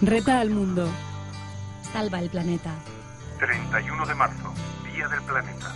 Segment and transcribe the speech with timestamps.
[0.00, 0.88] Reta al mundo.
[1.92, 2.70] Salva el planeta.
[3.38, 4.54] 31 de marzo,
[4.92, 5.74] Día del Planeta.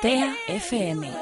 [0.00, 1.12] TEA FM.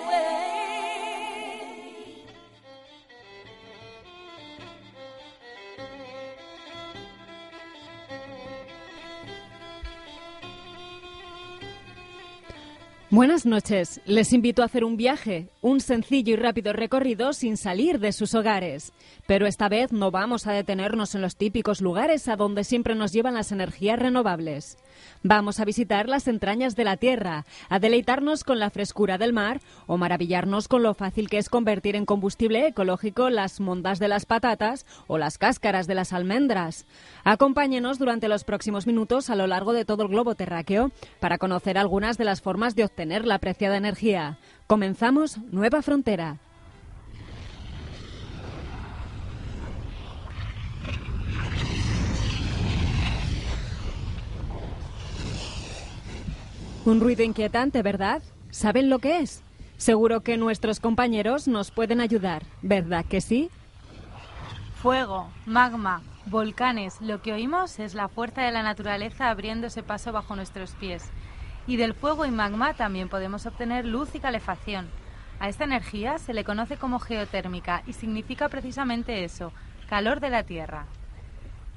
[13.13, 14.01] Buenas noches.
[14.05, 18.37] Les invito a hacer un viaje, un sencillo y rápido recorrido sin salir de sus
[18.37, 18.93] hogares.
[19.27, 23.11] Pero esta vez no vamos a detenernos en los típicos lugares a donde siempre nos
[23.11, 24.79] llevan las energías renovables.
[25.23, 29.61] Vamos a visitar las entrañas de la Tierra, a deleitarnos con la frescura del mar
[29.87, 34.27] o maravillarnos con lo fácil que es convertir en combustible ecológico las mondas de las
[34.27, 36.87] patatas o las cáscaras de las almendras.
[37.25, 40.91] Acompáñenos durante los próximos minutos a lo largo de todo el globo terráqueo
[41.21, 44.39] para conocer algunas de las formas de obtener la apreciada energía.
[44.67, 46.39] Comenzamos Nueva Frontera.
[56.87, 58.23] Un ruido inquietante, ¿verdad?
[58.51, 59.43] ¿Saben lo que es?
[59.77, 63.51] Seguro que nuestros compañeros nos pueden ayudar, ¿verdad que sí?
[64.81, 67.03] Fuego, magma, volcanes.
[67.03, 71.05] Lo que oímos es la fuerza de la naturaleza abriéndose paso bajo nuestros pies.
[71.67, 74.89] Y del fuego y magma también podemos obtener luz y calefacción.
[75.39, 79.53] A esta energía se le conoce como geotérmica y significa precisamente eso,
[79.91, 80.87] calor de la Tierra.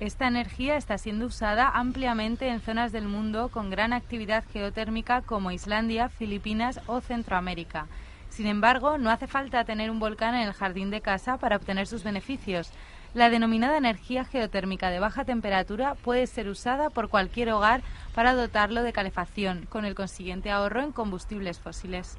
[0.03, 5.49] Esta energía está siendo usada ampliamente en zonas del mundo con gran actividad geotérmica como
[5.49, 7.87] Islandia, Filipinas o Centroamérica.
[8.27, 11.87] Sin embargo, no hace falta tener un volcán en el jardín de casa para obtener
[11.87, 12.69] sus beneficios.
[13.13, 17.81] La denominada energía geotérmica de baja temperatura puede ser usada por cualquier hogar
[18.13, 22.17] para dotarlo de calefacción, con el consiguiente ahorro en combustibles fósiles.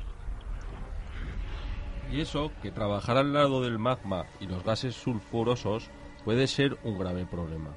[2.11, 5.91] Y eso, que trabajar al lado del magma y los gases sulfurosos
[6.25, 7.71] puede ser un grave problema.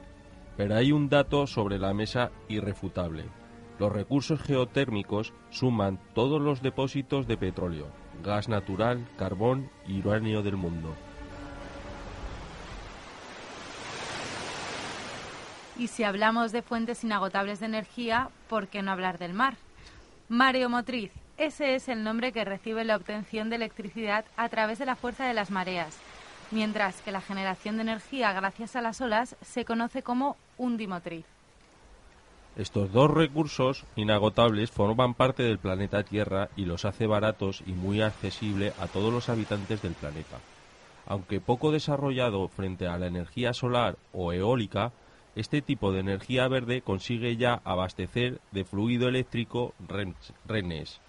[0.55, 3.25] Pero hay un dato sobre la mesa irrefutable.
[3.79, 7.87] Los recursos geotérmicos suman todos los depósitos de petróleo,
[8.23, 10.95] gas natural, carbón y uranio del mundo.
[15.77, 19.57] Y si hablamos de fuentes inagotables de energía, ¿por qué no hablar del mar?
[20.27, 24.95] Mareomotriz, ese es el nombre que recibe la obtención de electricidad a través de la
[24.95, 25.95] fuerza de las mareas,
[26.51, 31.25] mientras que la generación de energía gracias a las olas se conoce como undimotriz.
[32.57, 38.01] Estos dos recursos inagotables forman parte del planeta Tierra y los hace baratos y muy
[38.01, 40.39] accesible a todos los habitantes del planeta.
[41.05, 44.91] Aunque poco desarrollado frente a la energía solar o eólica,
[45.35, 49.75] este tipo de energía verde consigue ya abastecer de fluido eléctrico
[50.47, 50.99] Rennes,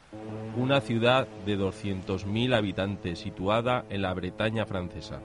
[0.57, 5.21] una ciudad de 200.000 habitantes situada en la Bretaña francesa.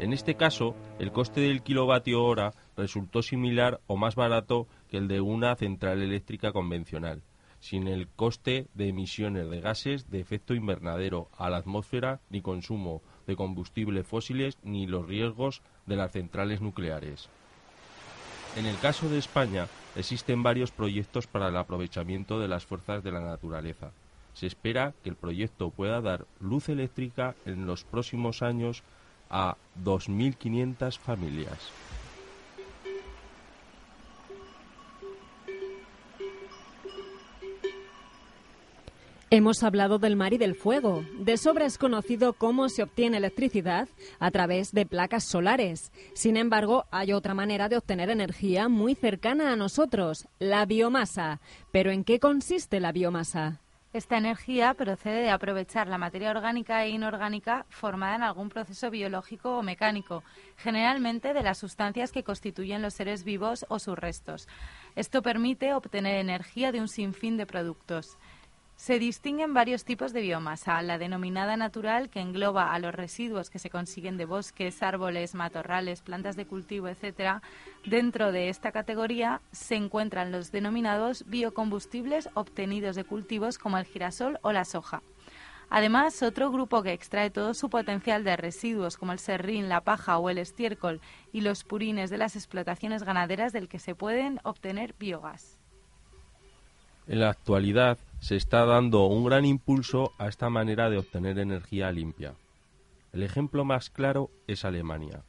[0.00, 5.06] En este caso, el coste del kilovatio hora resultó similar o más barato que el
[5.06, 7.22] de una central eléctrica convencional,
[7.60, 13.02] sin el coste de emisiones de gases de efecto invernadero a la atmósfera ni consumo
[13.26, 17.28] de combustibles fósiles ni los riesgos de las centrales nucleares.
[18.56, 23.12] En el caso de España, existen varios proyectos para el aprovechamiento de las fuerzas de
[23.12, 23.92] la naturaleza.
[24.34, 28.82] Se espera que el proyecto pueda dar luz eléctrica en los próximos años
[29.30, 31.70] a 2.500 familias.
[39.36, 41.04] Hemos hablado del mar y del fuego.
[41.18, 43.88] De sobra es conocido cómo se obtiene electricidad
[44.20, 45.90] a través de placas solares.
[46.14, 51.40] Sin embargo, hay otra manera de obtener energía muy cercana a nosotros, la biomasa.
[51.72, 53.63] ¿Pero en qué consiste la biomasa?
[53.94, 59.56] Esta energía procede de aprovechar la materia orgánica e inorgánica formada en algún proceso biológico
[59.56, 60.24] o mecánico,
[60.56, 64.48] generalmente de las sustancias que constituyen los seres vivos o sus restos.
[64.96, 68.18] Esto permite obtener energía de un sinfín de productos.
[68.76, 70.82] Se distinguen varios tipos de biomasa.
[70.82, 76.02] La denominada natural, que engloba a los residuos que se consiguen de bosques, árboles, matorrales,
[76.02, 77.40] plantas de cultivo, etc.
[77.86, 84.38] Dentro de esta categoría se encuentran los denominados biocombustibles obtenidos de cultivos como el girasol
[84.42, 85.02] o la soja.
[85.70, 90.18] Además, otro grupo que extrae todo su potencial de residuos como el serrín, la paja
[90.18, 91.00] o el estiércol
[91.32, 95.53] y los purines de las explotaciones ganaderas del que se pueden obtener biogás.
[97.06, 101.92] En la actualidad se está dando un gran impulso a esta manera de obtener energía
[101.92, 102.34] limpia.
[103.12, 105.22] El ejemplo más claro es Alemania.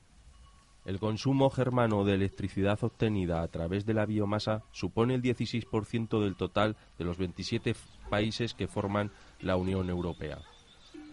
[0.85, 6.35] El consumo germano de electricidad obtenida a través de la biomasa supone el 16% del
[6.35, 7.75] total de los 27
[8.09, 9.11] países que forman
[9.41, 10.39] la Unión Europea.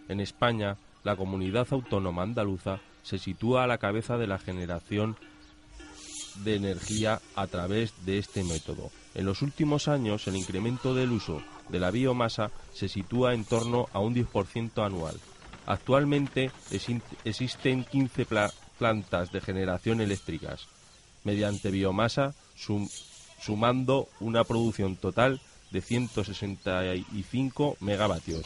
[0.07, 5.17] En España, la comunidad autónoma andaluza se sitúa a la cabeza de la generación
[6.43, 8.91] de energía a través de este método.
[9.15, 13.87] En los últimos años, el incremento del uso de la biomasa se sitúa en torno
[13.93, 15.19] a un 10% anual.
[15.65, 16.51] Actualmente
[17.23, 18.27] existen 15
[18.77, 20.67] plantas de generación eléctricas
[21.23, 22.33] mediante biomasa,
[23.39, 25.39] sumando una producción total
[25.71, 28.45] de 165 megavatios.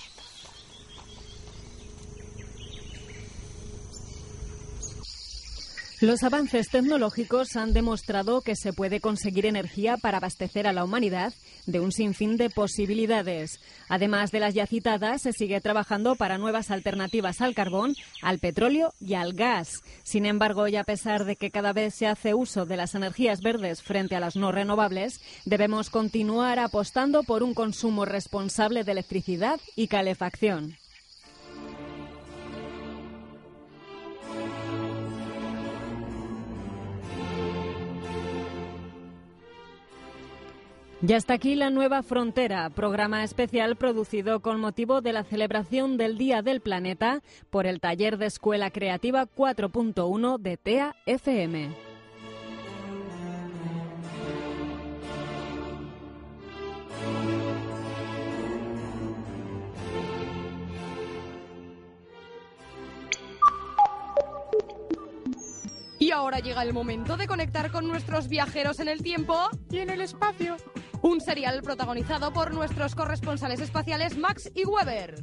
[6.00, 11.34] Los avances tecnológicos han demostrado que se puede conseguir energía para abastecer a la humanidad
[11.66, 13.60] de un sinfín de posibilidades.
[13.90, 18.94] Además de las ya citadas, se sigue trabajando para nuevas alternativas al carbón, al petróleo
[19.00, 19.82] y al gas.
[20.04, 23.42] Sin embargo, y a pesar de que cada vez se hace uso de las energías
[23.42, 29.60] verdes frente a las no renovables, debemos continuar apostando por un consumo responsable de electricidad
[29.76, 30.78] y calefacción.
[41.02, 46.18] Ya está aquí la nueva frontera, programa especial producido con motivo de la celebración del
[46.18, 47.22] Día del Planeta
[47.52, 51.70] por el taller de Escuela Creativa 4.1 de TEA FM.
[66.00, 69.38] Y ahora llega el momento de conectar con nuestros viajeros en el tiempo
[69.70, 70.58] y en el espacio.
[71.02, 75.16] Un serial protagonizado por nuestros corresponsales espaciales Max y Weber.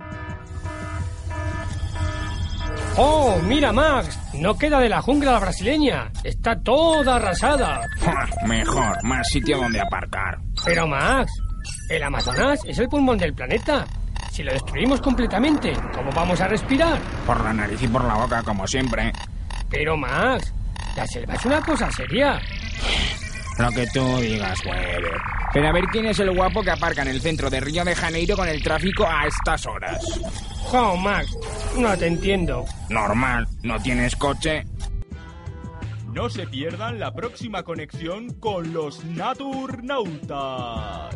[2.96, 4.18] ¡Oh, mira, Max!
[4.34, 6.10] No queda de la jungla brasileña.
[6.22, 7.80] Está toda arrasada.
[8.46, 10.38] Mejor, más sitio donde aparcar.
[10.64, 11.32] Pero, Max,
[11.90, 13.84] el Amazonas es el pulmón del planeta.
[14.30, 16.98] Si lo destruimos completamente, ¿cómo vamos a respirar?
[17.26, 19.12] Por la nariz y por la boca, como siempre.
[19.68, 20.54] Pero, Max,
[20.96, 22.40] la selva es una cosa seria.
[23.58, 25.43] Lo que tú digas, Weber.
[25.54, 27.94] Pero a ver quién es el guapo que aparca en el centro de Río de
[27.94, 30.02] Janeiro con el tráfico a estas horas.
[30.64, 31.38] Jo, Max,
[31.78, 32.64] no te entiendo.
[32.90, 34.64] Normal, ¿no tienes coche?
[36.12, 41.14] No se pierdan la próxima conexión con los Naturnautas.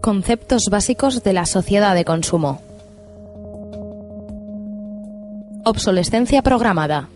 [0.00, 2.71] Conceptos básicos de la sociedad de consumo.
[5.64, 7.08] Obsolescencia programada.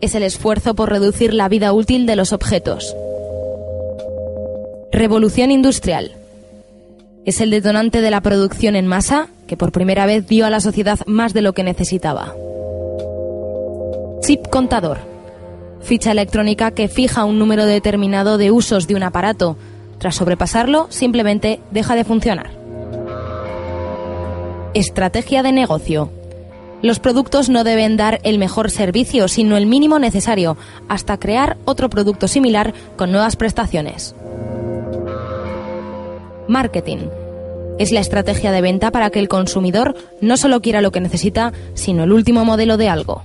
[0.00, 2.94] Es el esfuerzo por reducir la vida útil de los objetos.
[4.92, 6.12] Revolución industrial.
[7.24, 10.60] Es el detonante de la producción en masa que por primera vez dio a la
[10.60, 12.36] sociedad más de lo que necesitaba.
[14.20, 14.98] Chip contador.
[15.80, 19.56] Ficha electrónica que fija un número determinado de usos de un aparato.
[19.98, 22.50] Tras sobrepasarlo, simplemente deja de funcionar.
[24.72, 26.21] Estrategia de negocio
[26.82, 30.56] los productos no deben dar el mejor servicio, sino el mínimo necesario,
[30.88, 34.14] hasta crear otro producto similar con nuevas prestaciones.
[36.48, 36.98] Marketing.
[37.78, 41.52] Es la estrategia de venta para que el consumidor no solo quiera lo que necesita,
[41.74, 43.24] sino el último modelo de algo.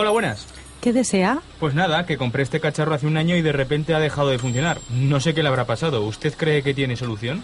[0.00, 0.46] Hola, buenas.
[0.80, 1.40] ¿Qué desea?
[1.58, 4.38] Pues nada, que compré este cacharro hace un año y de repente ha dejado de
[4.38, 4.78] funcionar.
[4.90, 6.06] No sé qué le habrá pasado.
[6.06, 7.42] ¿Usted cree que tiene solución?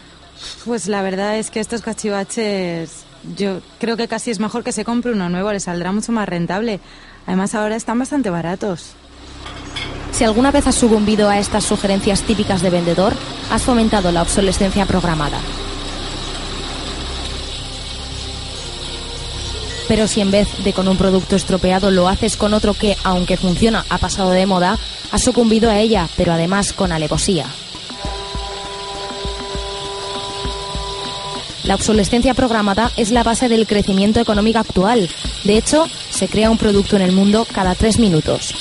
[0.65, 3.07] Pues la verdad es que estos cachivaches,
[3.37, 6.29] yo creo que casi es mejor que se compre uno nuevo, le saldrá mucho más
[6.29, 6.79] rentable.
[7.27, 8.93] Además ahora están bastante baratos.
[10.13, 13.15] Si alguna vez has sucumbido a estas sugerencias típicas de vendedor,
[13.51, 15.41] has fomentado la obsolescencia programada.
[19.89, 23.37] Pero si en vez de con un producto estropeado lo haces con otro que, aunque
[23.37, 24.79] funciona, ha pasado de moda,
[25.13, 27.47] has sucumbido a ella, pero además con alevosía.
[31.65, 35.09] La obsolescencia programada es la base del crecimiento económico actual.
[35.45, 38.55] De hecho, se crea un producto en el mundo cada tres minutos.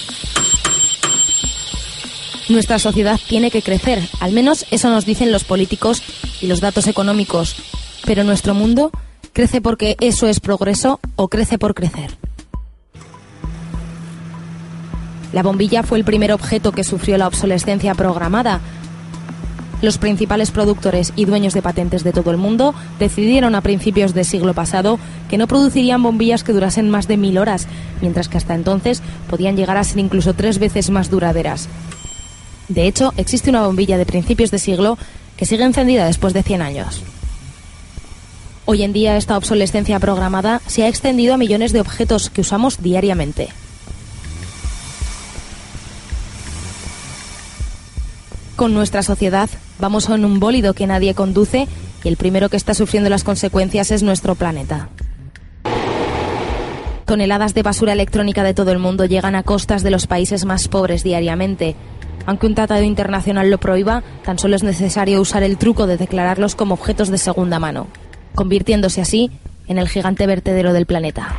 [2.47, 6.01] Nuestra sociedad tiene que crecer, al menos eso nos dicen los políticos
[6.41, 7.55] y los datos económicos.
[8.05, 8.91] Pero nuestro mundo
[9.33, 12.15] crece porque eso es progreso o crece por crecer.
[15.33, 18.61] La bombilla fue el primer objeto que sufrió la obsolescencia programada.
[19.81, 24.23] Los principales productores y dueños de patentes de todo el mundo decidieron a principios del
[24.23, 24.99] siglo pasado
[25.29, 27.67] que no producirían bombillas que durasen más de mil horas,
[27.99, 31.67] mientras que hasta entonces podían llegar a ser incluso tres veces más duraderas.
[32.69, 34.97] De hecho, existe una bombilla de principios de siglo
[35.35, 37.03] que sigue encendida después de 100 años.
[38.65, 42.81] Hoy en día esta obsolescencia programada se ha extendido a millones de objetos que usamos
[42.81, 43.49] diariamente.
[48.55, 51.67] Con nuestra sociedad vamos en un bólido que nadie conduce
[52.05, 54.87] y el primero que está sufriendo las consecuencias es nuestro planeta.
[57.05, 60.69] Toneladas de basura electrónica de todo el mundo llegan a costas de los países más
[60.69, 61.75] pobres diariamente.
[62.25, 66.55] Aunque un tratado internacional lo prohíba, tan solo es necesario usar el truco de declararlos
[66.55, 67.87] como objetos de segunda mano,
[68.35, 69.31] convirtiéndose así
[69.67, 71.33] en el gigante vertedero del planeta.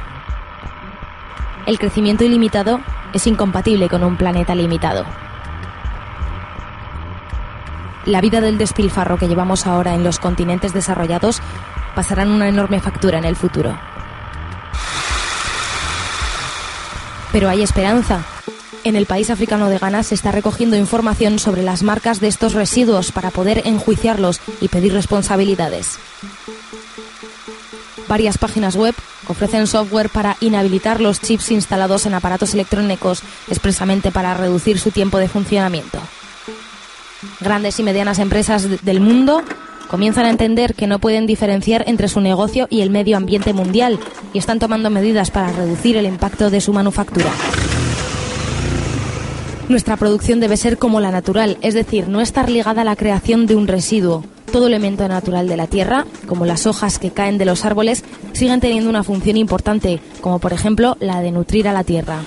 [1.67, 2.81] El crecimiento ilimitado
[3.13, 5.05] es incompatible con un planeta limitado.
[8.07, 11.41] La vida del despilfarro que llevamos ahora en los continentes desarrollados
[11.95, 13.79] pasarán una enorme factura en el futuro.
[17.33, 18.25] Pero hay esperanza.
[18.85, 22.53] En el país africano de Ghana se está recogiendo información sobre las marcas de estos
[22.53, 25.99] residuos para poder enjuiciarlos y pedir responsabilidades.
[28.09, 28.95] Varias páginas web
[29.29, 35.19] ofrecen software para inhabilitar los chips instalados en aparatos electrónicos expresamente para reducir su tiempo
[35.19, 35.99] de funcionamiento.
[37.41, 39.43] Grandes y medianas empresas del mundo
[39.89, 43.99] comienzan a entender que no pueden diferenciar entre su negocio y el medio ambiente mundial
[44.33, 47.31] y están tomando medidas para reducir el impacto de su manufactura.
[49.69, 53.47] Nuestra producción debe ser como la natural, es decir, no estar ligada a la creación
[53.47, 54.23] de un residuo.
[54.55, 58.61] Todo elemento natural de la tierra, como las hojas que caen de los árboles, siguen
[58.61, 62.21] teniendo una función importante, como por ejemplo la de nutrir a la tierra.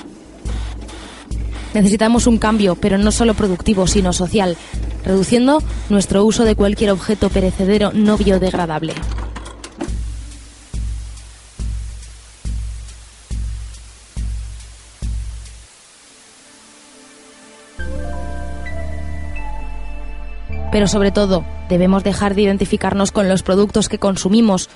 [1.74, 4.58] Necesitamos un cambio, pero no solo productivo, sino social,
[5.06, 8.94] reduciendo nuestro uso de cualquier objeto perecedero no biodegradable.
[20.74, 24.70] Pero sobre todo, debemos dejar de identificarnos con los productos que consumimos.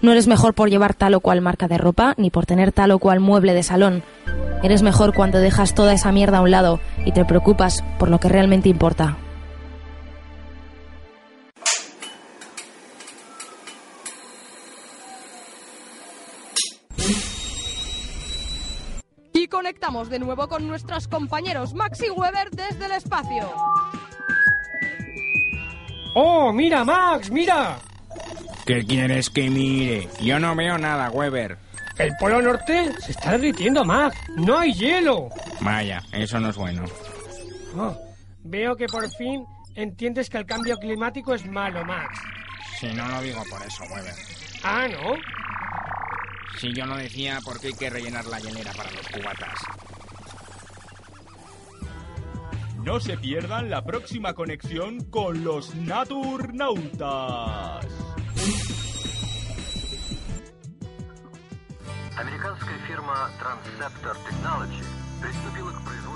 [0.00, 2.90] No eres mejor por llevar tal o cual marca de ropa, ni por tener tal
[2.90, 4.02] o cual mueble de salón.
[4.62, 8.18] Eres mejor cuando dejas toda esa mierda a un lado y te preocupas por lo
[8.18, 9.16] que realmente importa.
[19.32, 23.50] Y conectamos de nuevo con nuestros compañeros Max y Weber desde el espacio.
[26.14, 27.78] ¡Oh, mira, Max, mira!
[28.66, 30.08] ¿Qué quieres que mire?
[30.20, 31.58] Yo no veo nada, Weber.
[31.98, 34.16] El Polo Norte se está derritiendo, Max.
[34.36, 35.28] No hay hielo.
[35.60, 36.84] Vaya, eso no es bueno.
[37.76, 37.96] Oh,
[38.44, 42.18] veo que por fin entiendes que el cambio climático es malo, Max.
[42.78, 44.14] Si no lo digo por eso, Weber.
[44.62, 45.14] Ah, ¿no?
[46.58, 49.58] Si yo no decía por qué hay que rellenar la hielera para los cubatas.
[52.84, 57.86] No se pierdan la próxima conexión con los Naturnautas.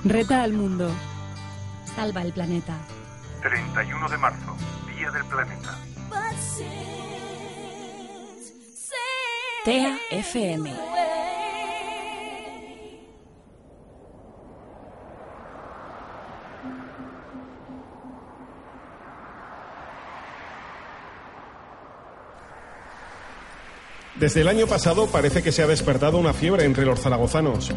[0.04, 0.90] Reta al mundo.
[1.94, 2.74] Salva el planeta.
[3.42, 4.56] 31 de marzo,
[4.96, 5.78] Día del Planeta.
[9.64, 11.05] TAFM.
[24.18, 27.70] Desde el año pasado parece que se ha despertado una fiebre entre los zaragozanos.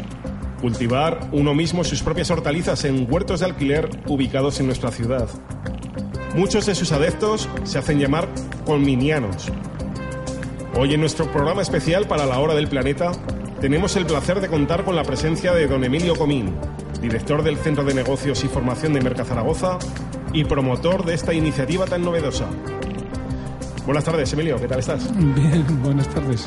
[0.62, 5.28] Cultivar uno mismo sus propias hortalizas en huertos de alquiler ubicados en nuestra ciudad.
[6.34, 8.26] Muchos de sus adeptos se hacen llamar
[8.64, 9.48] colminianos.
[10.74, 13.12] Hoy en nuestro programa especial para la Hora del Planeta
[13.60, 16.54] tenemos el placer de contar con la presencia de don Emilio Comín,
[17.02, 19.78] director del Centro de Negocios y Formación de Merca Zaragoza
[20.32, 22.46] y promotor de esta iniciativa tan novedosa.
[23.86, 25.08] Buenas tardes, Emilio, ¿qué tal estás?
[25.16, 26.46] Bien, buenas tardes.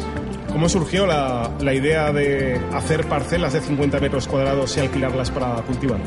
[0.52, 5.56] ¿Cómo surgió la, la idea de hacer parcelas de 50 metros cuadrados y alquilarlas para
[5.64, 6.00] cultivar?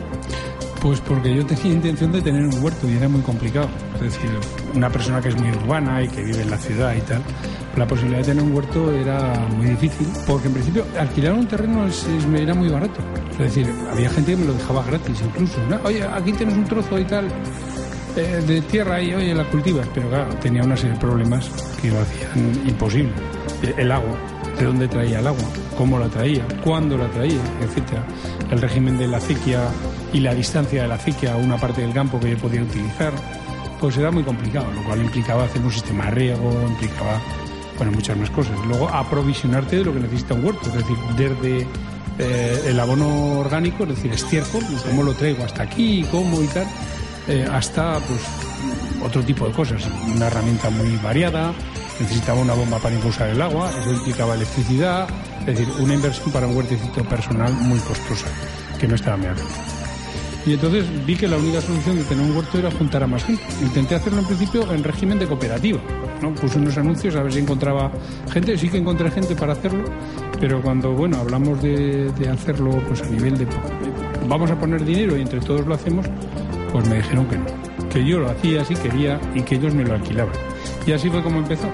[0.81, 3.69] Pues porque yo tenía intención de tener un huerto y era muy complicado.
[3.97, 4.31] Es decir,
[4.75, 7.23] una persona que es muy urbana y que vive en la ciudad y tal,
[7.77, 11.87] la posibilidad de tener un huerto era muy difícil, porque en principio alquilar un terreno
[11.87, 13.01] es- es- era muy barato.
[13.33, 15.59] Es decir, había gente que me lo dejaba gratis incluso.
[15.69, 15.79] ¿no?
[15.85, 17.29] Oye, aquí tienes un trozo y tal
[18.17, 19.87] eh, de tierra y oye, la cultivas.
[19.95, 21.49] Pero claro, tenía una serie de problemas
[21.81, 23.13] que lo hacían imposible.
[23.63, 24.17] Eh, El agua,
[24.59, 25.45] de dónde traía el agua,
[25.77, 28.05] cómo la traía, cuándo la traía, etcétera.
[28.51, 29.61] El régimen de la acequia
[30.13, 33.13] y la distancia de la acequia a una parte del campo que yo podía utilizar,
[33.81, 37.21] pues era muy complicado, lo cual implicaba hacer un sistema de riego, implicaba
[37.77, 38.59] bueno, muchas más cosas.
[38.67, 41.67] Luego aprovisionarte de lo que necesita un huerto, es decir, desde
[42.19, 46.67] eh, el abono orgánico, es decir, estiércol, cómo lo traigo hasta aquí, cómo y tal,
[47.29, 48.21] eh, hasta pues
[49.05, 49.83] otro tipo de cosas,
[50.15, 51.53] una herramienta muy variada,
[52.01, 55.09] necesitaba una bomba para impulsar el agua, eso implicaba electricidad,
[55.41, 58.27] es decir, una inversión para un huertecito personal muy costosa,
[58.79, 59.29] que no estaba muy.
[60.47, 63.25] Y entonces vi que la única solución de tener un huerto era juntar a más
[63.25, 63.43] gente.
[63.61, 65.81] Intenté hacerlo en principio en régimen de cooperativa.
[66.41, 67.91] Puse unos anuncios a ver si encontraba
[68.31, 68.57] gente.
[68.57, 69.85] Sí que encontré gente para hacerlo,
[70.39, 73.47] pero cuando bueno hablamos de, de hacerlo pues a nivel de
[74.29, 76.07] vamos a poner dinero y entre todos lo hacemos,
[76.73, 77.45] pues me dijeron que no.
[77.91, 80.35] Que yo lo hacía si quería y que ellos me lo alquilaban.
[80.87, 81.69] Y así fue como empezó.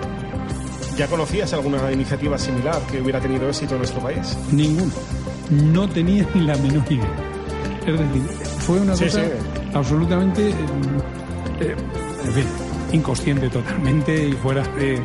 [0.96, 4.36] ¿Ya conocías alguna iniciativa similar que hubiera tenido éxito en nuestro país?
[4.52, 4.92] Ninguno.
[5.50, 7.08] No tenía ni la menor idea.
[7.86, 8.22] Es decir,
[8.60, 9.30] fue una Sí, cosa sí.
[9.74, 10.54] absolutamente, eh,
[11.60, 11.76] eh,
[12.26, 12.44] en fin,
[12.92, 15.00] inconsciente totalmente y fuera de,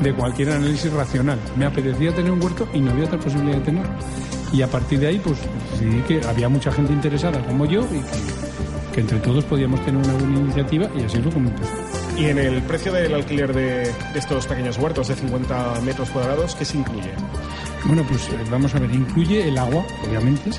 [0.00, 1.38] de cualquier análisis racional.
[1.56, 3.90] Me apetecía tener un huerto y no había otra posibilidad de tenerlo.
[4.52, 5.38] Y a partir de ahí, pues
[5.72, 8.55] decidí que había mucha gente interesada como yo y que,
[8.96, 11.70] que entre todos podíamos tener una buena iniciativa y así como empezó.
[12.16, 16.54] Y en el precio del alquiler de, de estos pequeños huertos de 50 metros cuadrados,
[16.54, 17.10] ¿qué se incluye?
[17.84, 20.50] Bueno, pues eh, vamos a ver, incluye el agua, obviamente.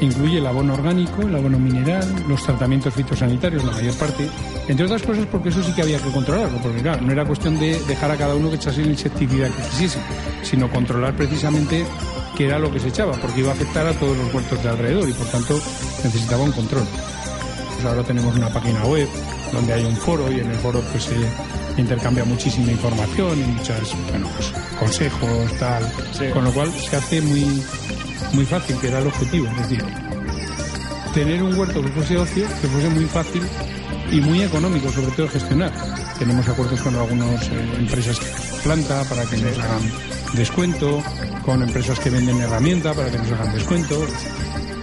[0.00, 4.26] Incluye el abono orgánico, el abono mineral, los tratamientos fitosanitarios, la mayor parte.
[4.66, 7.60] Entre otras cosas porque eso sí que había que controlarlo, porque claro, no era cuestión
[7.60, 9.98] de dejar a cada uno que echase el insecticida que quisiese,
[10.42, 11.84] sino controlar precisamente
[12.38, 14.70] qué era lo que se echaba, porque iba a afectar a todos los huertos de
[14.70, 15.60] alrededor y por tanto
[16.02, 16.86] necesitaba un control.
[17.80, 19.08] Pues ahora tenemos una página web
[19.54, 21.16] donde hay un foro y en el foro pues se
[21.80, 25.82] intercambia muchísima información y bueno, pues consejos, tal,
[26.34, 27.64] con lo cual se hace muy,
[28.34, 29.82] muy fácil, que era el objetivo, es decir,
[31.14, 33.40] tener un huerto que fuese ocio, que fuese muy fácil
[34.12, 35.72] y muy económico, sobre todo gestionar.
[36.18, 38.26] Tenemos acuerdos con algunas eh, empresas que
[38.62, 39.90] planta para que nos hagan
[40.34, 41.02] descuento,
[41.46, 44.06] con empresas que venden herramienta para que nos hagan descuento.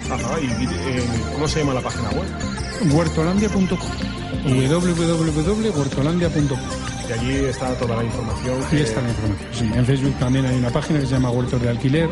[0.10, 2.57] Ajá, y eh, ¿cómo se llama la página web?
[2.92, 6.60] Huertolandia.com www.huertolandia.com
[7.08, 8.60] Y allí está toda la información.
[8.72, 9.50] Ahí está la información.
[9.52, 12.10] Sí, en Facebook también hay una página que se llama Huertos de Alquiler.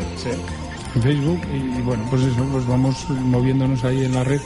[0.94, 1.40] En Facebook.
[1.52, 4.40] Y bueno, pues eso, pues vamos moviéndonos ahí en la red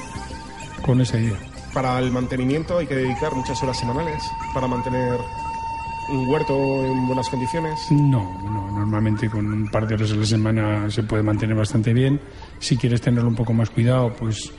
[0.83, 1.39] con esa idea.
[1.73, 5.21] Para el mantenimiento hay que dedicar muchas horas semanales para mantener
[6.11, 7.79] un huerto en buenas condiciones.
[7.91, 11.93] No, no, normalmente con un par de horas a la semana se puede mantener bastante
[11.93, 12.21] bien.
[12.59, 14.53] Si quieres tenerlo un poco más cuidado, pues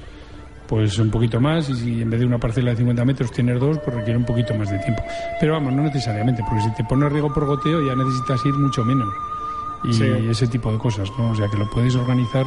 [0.72, 3.60] pues un poquito más y si en vez de una parcela de 50 metros tienes
[3.60, 5.04] dos, pues requiere un poquito más de tiempo.
[5.38, 8.86] Pero vamos, no necesariamente, porque si te pones riego por goteo ya necesitas ir mucho
[8.86, 9.14] menos.
[9.84, 10.04] Y Sí.
[10.30, 11.32] ese tipo de cosas, ¿no?
[11.32, 12.46] O sea que lo puedes organizar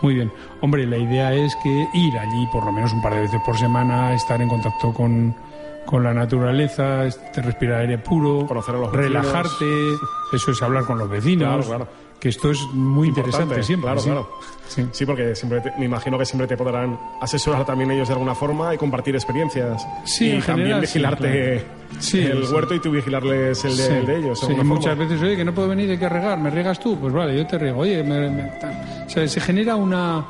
[0.00, 0.32] muy bien.
[0.62, 3.58] Hombre, la idea es que ir allí por lo menos un par de veces por
[3.58, 5.34] semana, estar en contacto con,
[5.84, 9.64] con la naturaleza, este, respirar aire puro, Conocer a los relajarte,
[10.32, 12.05] eso es hablar con los vecinos, Claro, claro.
[12.20, 13.86] Que esto es muy interesante siempre.
[13.86, 14.06] Claro, sí.
[14.08, 14.28] claro.
[14.92, 15.06] Sí.
[15.06, 18.74] porque siempre te- me imagino que siempre te podrán asesorar también ellos de alguna forma
[18.74, 19.86] y compartir experiencias.
[20.04, 21.64] Sí, y en también general, sí, vigilarte
[22.18, 22.38] claro.
[22.46, 24.40] El huerto y tú vigilarles el de, Sí, el de ellos.
[24.40, 26.98] sí, muchas veces, oye, que no puedo venir, hay que regar, ¿me regas tú?
[26.98, 27.80] Pues vale, yo te riego.
[27.80, 29.04] Oye, me- me- tal.
[29.06, 30.24] O sea, se genera una,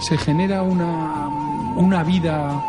[0.00, 1.28] se genera una,
[1.76, 2.62] una vida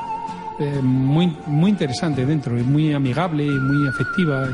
[0.59, 4.47] eh, muy, muy interesante dentro, y muy amigable y muy afectiva.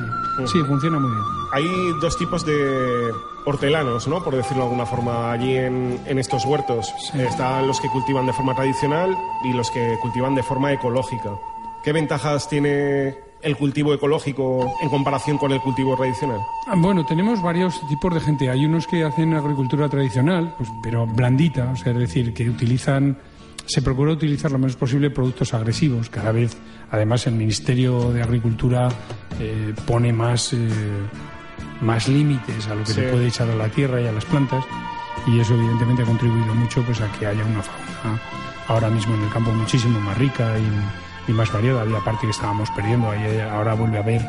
[0.43, 1.23] y- sí, funciona muy bien.
[1.53, 1.65] Hay
[2.01, 3.11] dos tipos de
[3.45, 4.23] hortelanos, ¿no?
[4.23, 6.93] Por decirlo de alguna forma, allí en, en estos huertos.
[7.13, 11.31] Están los que cultivan de forma tradicional y los que cultivan de forma ecológica.
[11.83, 16.39] ¿Qué ventajas tiene el cultivo ecológico en comparación con el cultivo tradicional?
[16.65, 18.49] Ah, Bueno, tenemos varios tipos de gente.
[18.49, 23.19] Hay unos que hacen agricultura tradicional, pues, pero blandita, o sea, es decir, que utilizan,
[23.67, 26.09] se procura utilizar lo menos posible productos agresivos.
[26.09, 26.57] Cada vez,
[26.89, 28.89] además, el Ministerio de Agricultura
[29.39, 30.57] eh, pone más, eh,
[31.81, 32.93] más límites a lo que Sí.
[33.01, 34.63] se puede echar a la tierra y a las plantas,
[35.27, 38.19] y eso evidentemente ha contribuido mucho pues, a que haya una fauna
[38.67, 41.81] ahora mismo en el campo muchísimo más rica y, y más variada.
[41.81, 44.21] Había parte que estábamos perdiendo, ahí ahora vuelve a haber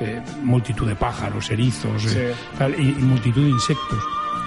[0.00, 3.98] eh, multitud de pájaros, erizos eh, tal, y, y multitud de insectos.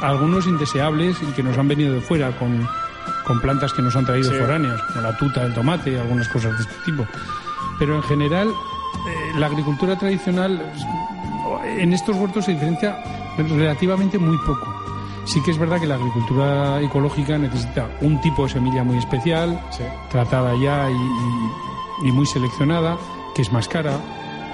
[0.01, 2.67] Algunos indeseables y que nos han venido de fuera con,
[3.25, 4.37] con plantas que nos han traído Sí.
[4.37, 7.05] foráneas, como la tuta, el tomate y algunas cosas de este tipo.
[7.79, 11.14] Pero en general, eh, la agricultura tradicional eh,
[11.65, 12.97] en estos huertos se diferencia
[13.37, 14.73] relativamente muy poco.
[15.25, 19.59] Sí que es verdad que la agricultura ecológica necesita un tipo de semilla muy especial,
[20.11, 22.97] tratada ya y, y- y muy seleccionada,
[23.33, 23.93] que es más cara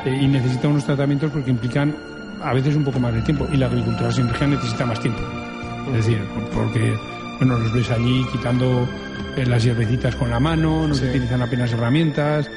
[0.06, 1.96] eh, y necesita unos tratamientos porque implican
[2.44, 3.48] a veces un poco más de tiempo.
[3.52, 5.20] Y la agricultura siempre necesita más tiempo.
[5.90, 6.96] Es decir, por- porque
[7.40, 8.88] bueno, los ves allí quitando
[9.36, 12.50] eh, las hierbecitas con la mano, no se utilizan apenas herramientas.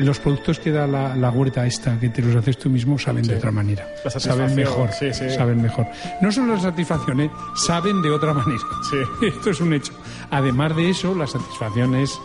[0.00, 3.22] Los productos que da la, la huerta esta, que te los haces tú mismo, saben
[3.22, 3.86] de otra manera.
[4.08, 4.90] Saben mejor.
[4.92, 5.30] sí, sí.
[5.30, 5.86] Saben mejor.
[6.20, 7.30] No solo la satisfacción, ¿eh?
[7.54, 8.62] saben de otra manera.
[9.22, 9.92] Esto es un hecho.
[10.30, 12.18] Además de eso, la satisfacción es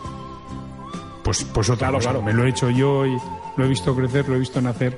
[1.22, 2.12] pues, pues otra cosa.
[2.20, 3.16] Me lo he hecho yo y
[3.56, 4.96] lo he visto crecer, lo he visto nacer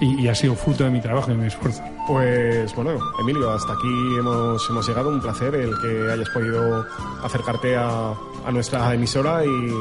[0.00, 1.82] y, y ha sido fruto de mi trabajo y de mi esfuerzo.
[2.06, 5.08] Pues bueno, Emilio, hasta aquí hemos, hemos llegado.
[5.10, 6.84] Un placer el que hayas podido
[7.22, 8.12] acercarte a,
[8.44, 9.72] a nuestra emisora y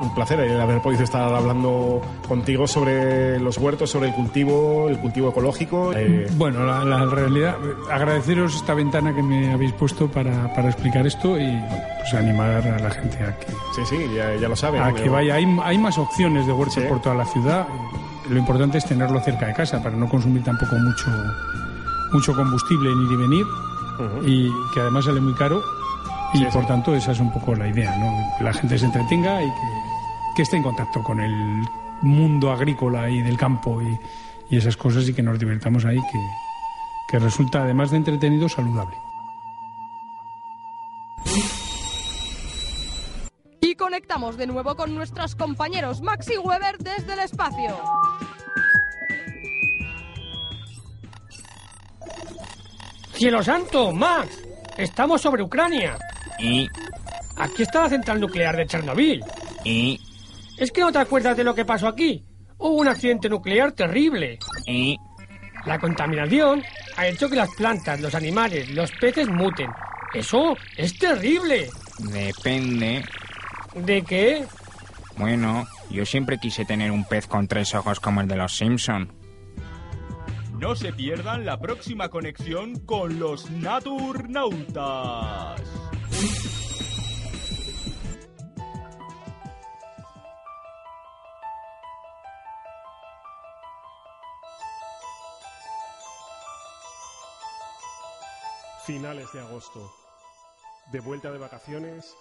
[0.00, 4.98] un placer el haber podido estar hablando contigo sobre los huertos, sobre el cultivo, el
[4.98, 5.92] cultivo ecológico.
[5.94, 7.56] Eh, Bueno, la, la realidad,
[7.90, 11.58] agradeceros esta ventana que me habéis puesto para, para explicar esto y
[11.98, 14.82] pues animar a la gente a que, sí, sí, ya, ya lo saben.
[14.82, 15.34] a que vaya.
[15.34, 17.66] Hay, hay más opciones de huertos por toda la ciudad.
[18.28, 21.06] Lo importante es tenerlo cerca de casa para no consumir tampoco mucho,
[22.12, 23.46] mucho combustible en ir y venir
[24.24, 25.62] y que además sale muy caro
[26.34, 26.68] y Sí, por sí.
[26.68, 28.12] tanto esa es un poco la idea, ¿no?
[28.36, 29.52] Que la gente se entretenga y que,
[30.36, 31.66] que esté en contacto con el
[32.02, 33.98] mundo agrícola y del campo y,
[34.50, 36.18] y esas cosas y que nos divertamos ahí, que,
[37.08, 38.94] que resulta además de entretenido saludable.
[43.62, 47.74] Y conectamos de nuevo con nuestros compañeros Max y Weber desde el espacio.
[53.14, 54.42] ¡Cielo santo, Max!
[54.76, 55.96] Estamos sobre Ucrania.
[56.38, 56.68] ¿Y?
[57.38, 59.24] Aquí está la central nuclear de Chernobyl.
[59.64, 59.98] ¿Y?
[60.58, 62.24] ¿Es que no te acuerdas de lo que pasó aquí?
[62.58, 64.38] Hubo un accidente nuclear terrible.
[64.66, 64.96] ¿Y?
[65.66, 66.62] La contaminación
[66.96, 69.70] ha hecho que las plantas, los animales, los peces muten.
[70.14, 71.68] Eso es terrible.
[71.98, 73.04] Depende.
[73.74, 74.44] ¿De qué?
[75.16, 79.12] Bueno, yo siempre quise tener un pez con tres ojos como el de los Simpson.
[80.58, 85.60] No se pierdan la próxima conexión con los Naturnautas.
[98.86, 99.92] Finales de agosto.
[100.92, 102.16] De vuelta de vacaciones,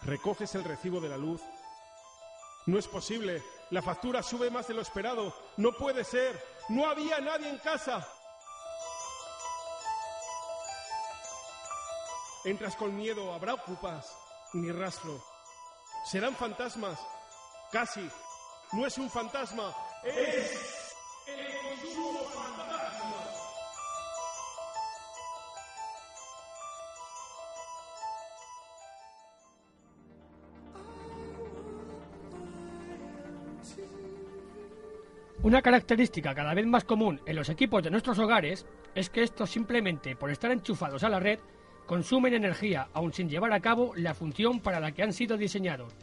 [0.00, 1.42] recoges el recibo de la luz.
[2.64, 3.42] No es posible.
[3.68, 5.34] La factura sube más de lo esperado.
[5.58, 6.42] No puede ser.
[6.70, 8.08] No había nadie en casa.
[12.46, 13.34] Entras con miedo.
[13.34, 14.16] ¿Habrá ocupas?
[14.54, 15.22] Ni rastro.
[16.06, 16.98] ¿Serán fantasmas?
[17.72, 18.10] Casi.
[18.72, 19.74] No es un fantasma.
[20.02, 23.29] Es el consumo fantasma.
[35.42, 39.48] Una característica cada vez más común en los equipos de nuestros hogares es que estos
[39.48, 41.38] simplemente por estar enchufados a la red
[41.86, 45.94] consumen energía aun sin llevar a cabo la función para la que han sido diseñados.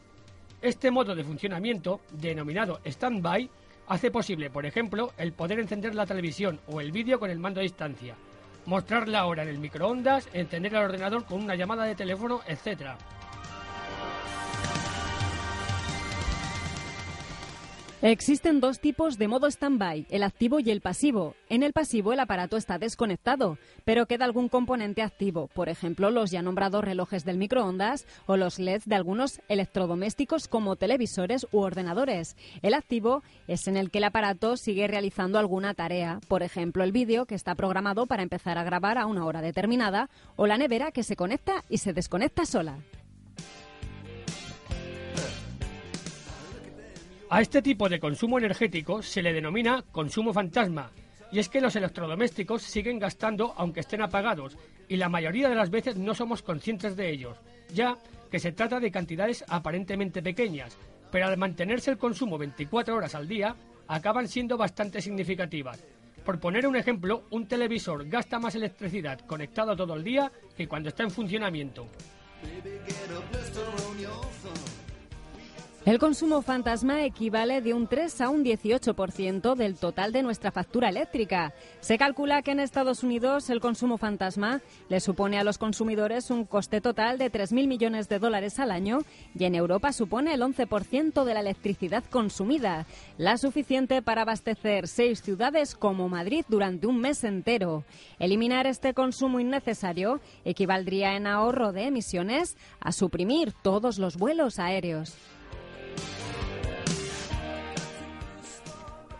[0.59, 3.47] Este modo de funcionamiento, denominado stand-by,
[3.87, 7.59] hace posible, por ejemplo, el poder encender la televisión o el vídeo con el mando
[7.59, 8.15] a distancia,
[8.65, 12.97] mostrar la hora en el microondas, encender el ordenador con una llamada de teléfono, etc.
[18.03, 21.33] Existen dos tipos de modo stand-by, el activo y el pasivo.
[21.49, 26.29] En el pasivo el aparato está desconectado, pero queda algún componente activo, por ejemplo los
[26.29, 32.35] ya nombrados relojes del microondas o los LEDs de algunos electrodomésticos como televisores u ordenadores.
[32.61, 36.91] El activo es en el que el aparato sigue realizando alguna tarea, por ejemplo el
[36.91, 40.91] vídeo que está programado para empezar a grabar a una hora determinada o la nevera
[40.91, 42.77] que se conecta y se desconecta sola.
[47.29, 50.91] A este tipo de consumo energético se le denomina consumo fantasma,
[51.29, 55.69] y es que los electrodomésticos siguen gastando aunque estén apagados, y la mayoría de las
[55.69, 57.37] veces no somos conscientes de ellos,
[57.73, 57.97] ya
[58.31, 60.77] que se trata de cantidades aparentemente pequeñas,
[61.11, 63.57] pero al mantenerse el consumo 24 horas al día,
[63.89, 65.83] acaban siendo bastante significativas.
[66.23, 70.87] Por poner un ejemplo, un televisor gasta más electricidad conectado todo el día que cuando
[70.87, 71.89] está en funcionamiento.
[75.87, 80.89] El consumo fantasma equivale de un 3 a un 18% del total de nuestra factura
[80.89, 81.53] eléctrica.
[81.79, 86.43] Se calcula que en Estados Unidos el consumo fantasma le supone a los consumidores un
[86.43, 88.99] coste total de 3.000 millones de dólares al año
[89.33, 92.85] y en Europa supone el 11% de la electricidad consumida,
[93.17, 97.85] la suficiente para abastecer seis ciudades como Madrid durante un mes entero.
[98.19, 105.15] Eliminar este consumo innecesario equivaldría en ahorro de emisiones a suprimir todos los vuelos aéreos.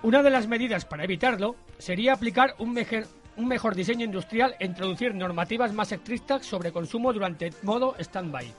[0.04, 5.74] Una de las medidas para evitarlo sería aplicar un mejor, diseño industrial e introducir normativas
[5.74, 8.54] más estrictas sobre consumo durante modo stand-by.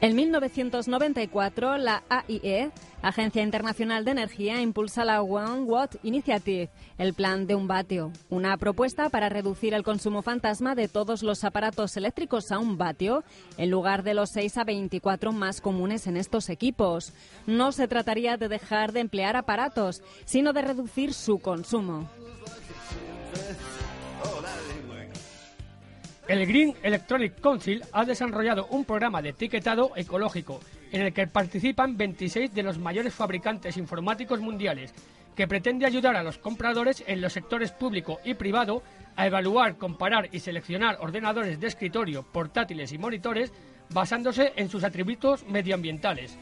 [0.00, 2.70] En 1994, la AIE,
[3.02, 8.56] Agencia Internacional de Energía, impulsa la One Watt Initiative, el plan de un vatio, una
[8.58, 13.24] propuesta para reducir el consumo fantasma de todos los aparatos eléctricos a un vatio,
[13.56, 17.14] en lugar de los 6 a 24 más comunes en estos equipos.
[17.46, 22.06] No se trataría de dejar de emplear aparatos, sino de reducir su consumo.
[26.30, 30.60] El Green Electronic Council ha desarrollado un programa de etiquetado ecológico
[30.92, 34.94] en el que participan 26 de los mayores fabricantes informáticos mundiales,
[35.34, 38.84] que pretende ayudar a los compradores en los sectores público y privado
[39.16, 43.52] a evaluar, comparar y seleccionar ordenadores de escritorio, portátiles y monitores
[43.92, 46.38] basándose en sus atributos medioambientales.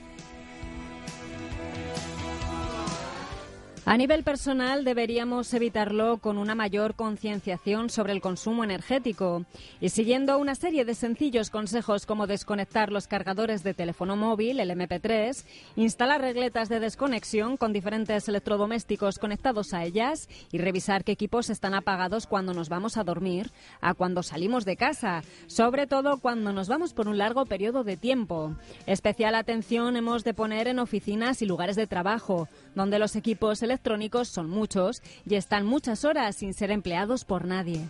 [3.88, 9.46] A nivel personal deberíamos evitarlo con una mayor concienciación sobre el consumo energético
[9.80, 14.68] y siguiendo una serie de sencillos consejos como desconectar los cargadores de teléfono móvil, el
[14.72, 15.42] MP3,
[15.76, 21.72] instalar regletas de desconexión con diferentes electrodomésticos conectados a ellas y revisar qué equipos están
[21.72, 26.68] apagados cuando nos vamos a dormir, a cuando salimos de casa, sobre todo cuando nos
[26.68, 28.54] vamos por un largo periodo de tiempo.
[28.84, 33.77] Especial atención hemos de poner en oficinas y lugares de trabajo, donde los equipos electrónicos
[34.24, 37.88] son muchos y están muchas horas sin ser empleados por nadie.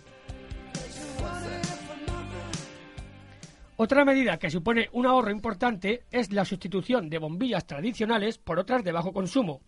[3.81, 8.83] Otra medida que supone un ahorro importante es la sustitución de bombillas tradicionales por otras
[8.83, 9.61] de bajo consumo.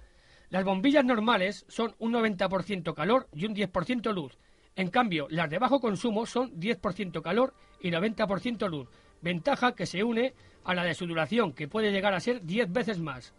[0.49, 4.37] Las bombillas normales son un 90% calor y un 10% luz.
[4.75, 8.89] En cambio, las de bajo consumo son 10% calor y 90% luz,
[9.21, 10.33] ventaja que se une
[10.65, 13.33] a la de su duración, que puede llegar a ser 10 veces más.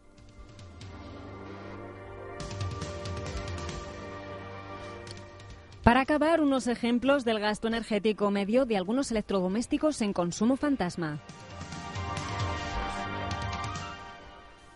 [5.82, 11.18] Para acabar, unos ejemplos del gasto energético medio de algunos electrodomésticos en consumo fantasma.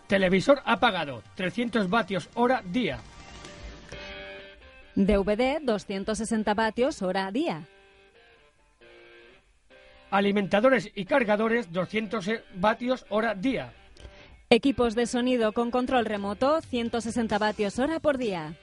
[0.07, 2.99] Televisor apagado, 300 vatios hora día.
[4.95, 7.65] DVD, 260 vatios hora día.
[10.09, 13.73] Alimentadores y cargadores, 200 vatios hora día.
[14.49, 18.55] Equipos de sonido con control remoto, 160 vatios hora por día.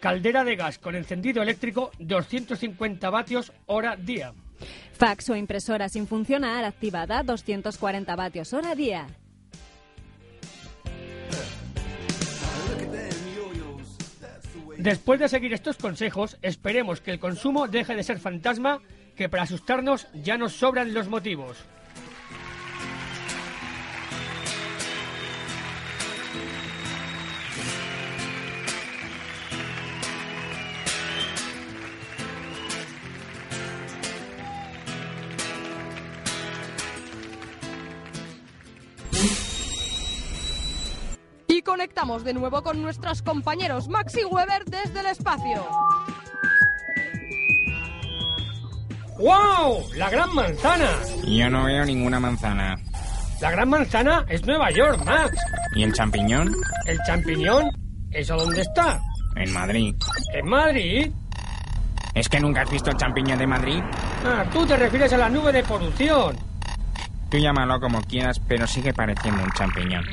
[0.00, 4.32] Caldera de gas con encendido eléctrico 250 vatios hora día.
[4.92, 9.06] Fax o impresora sin funcionar activada 240 vatios hora día.
[14.78, 18.80] Después de seguir estos consejos, esperemos que el consumo deje de ser fantasma,
[19.16, 21.56] que para asustarnos ya nos sobran los motivos.
[41.66, 45.66] Conectamos de nuevo con nuestros compañeros Max y Weber desde el espacio.
[49.18, 49.84] ¡Wow!
[49.96, 50.90] ¡La gran manzana!
[51.26, 52.76] Yo no veo ninguna manzana.
[53.40, 55.36] La gran manzana es Nueva York, Max.
[55.74, 56.54] ¿Y el champiñón?
[56.86, 57.68] ¿El champiñón?
[58.12, 59.00] ¿Eso dónde está?
[59.34, 59.94] En Madrid.
[60.34, 61.10] ¿En Madrid?
[62.14, 63.82] ¿Es que nunca has visto el champiñón de Madrid?
[64.24, 66.36] Ah, tú te refieres a la nube de polución.
[67.28, 70.04] Tú llámalo como quieras, pero sigue pareciendo un champiñón.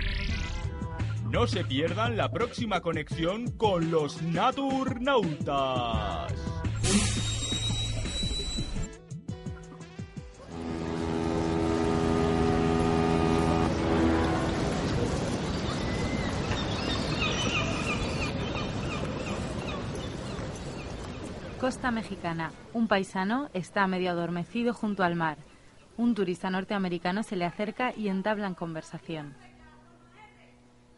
[1.33, 6.31] No se pierdan la próxima conexión con los Naturnautas.
[21.59, 22.51] Costa Mexicana.
[22.73, 25.39] Un paisano está medio adormecido junto al mar.
[25.97, 29.33] Un turista norteamericano se le acerca y entablan conversación.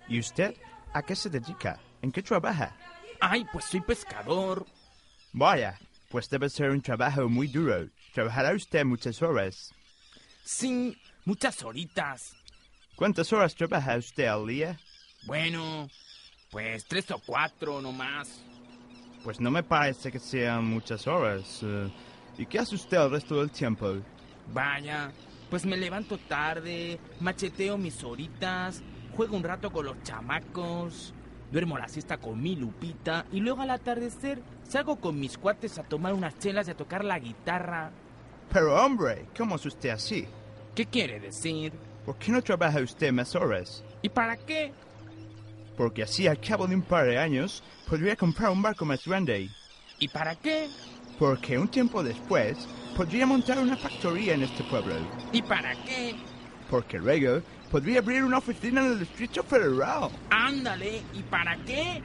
[0.08, 0.56] ¿Y usted
[0.94, 1.80] a qué se dedica?
[2.02, 2.76] ¿En qué trabaja?
[3.20, 4.66] Ay, pues soy pescador.
[5.34, 7.88] Vaya, pues debe ser un trabajo muy duro.
[8.14, 9.74] Trabajará usted muchas horas.
[10.44, 12.36] Sí, Muchas horitas.
[12.96, 14.80] ¿Cuántas horas trabaja usted al día?
[15.26, 15.90] Bueno,
[16.52, 18.42] pues tres o cuatro nomás.
[19.24, 21.62] Pues no me parece que sean muchas horas.
[21.64, 21.92] eh,
[22.38, 23.96] ¿Y qué hace usted el resto del tiempo?
[24.54, 25.12] Vaya,
[25.50, 28.84] pues me levanto tarde, macheteo mis horitas,
[29.16, 31.14] juego un rato con los chamacos,
[31.52, 35.84] duermo la siesta con mi lupita y luego al atardecer salgo con mis cuates a
[35.84, 37.92] tomar unas chelas y a tocar la guitarra.
[38.52, 40.28] Pero hombre, ¿cómo es usted así?
[40.76, 41.74] ¿Qué quiere decir?
[42.06, 43.84] ¿Por qué no trabaja usted más horas?
[44.02, 44.72] ¿Y para qué?
[45.78, 49.50] Porque así al cabo de un par de años podría comprar un barco más grande.
[50.00, 50.68] ¿Y para qué?
[51.18, 54.96] Porque un tiempo después podría montar una factoría en este pueblo.
[55.32, 56.16] ¿Y para qué?
[56.70, 60.10] Porque luego podría abrir una oficina en el Distrito Federal.
[60.30, 62.02] Ándale, ¿y para qué?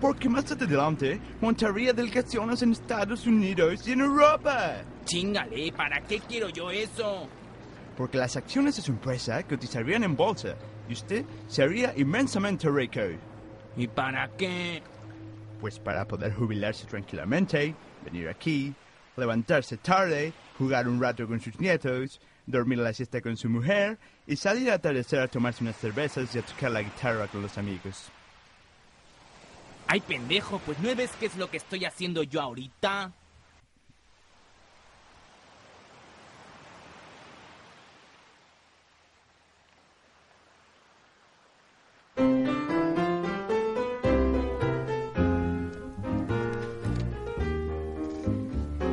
[0.00, 4.82] Porque más adelante montaría delegaciones en Estados Unidos y en Europa.
[5.04, 7.28] Chingale, ¿para qué quiero yo eso?
[7.96, 10.56] Porque las acciones de su empresa cotizarían en bolsa
[10.88, 13.00] y usted sería inmensamente rico.
[13.76, 14.82] ¿Y para qué?
[15.60, 18.74] Pues para poder jubilarse tranquilamente, venir aquí,
[19.16, 24.36] levantarse tarde, jugar un rato con sus nietos, dormir la siesta con su mujer y
[24.36, 28.10] salir al atardecer a tomarse unas cervezas y a tocar la guitarra con los amigos.
[29.86, 33.12] Ay, pendejo, pues no ves qué es lo que estoy haciendo yo ahorita.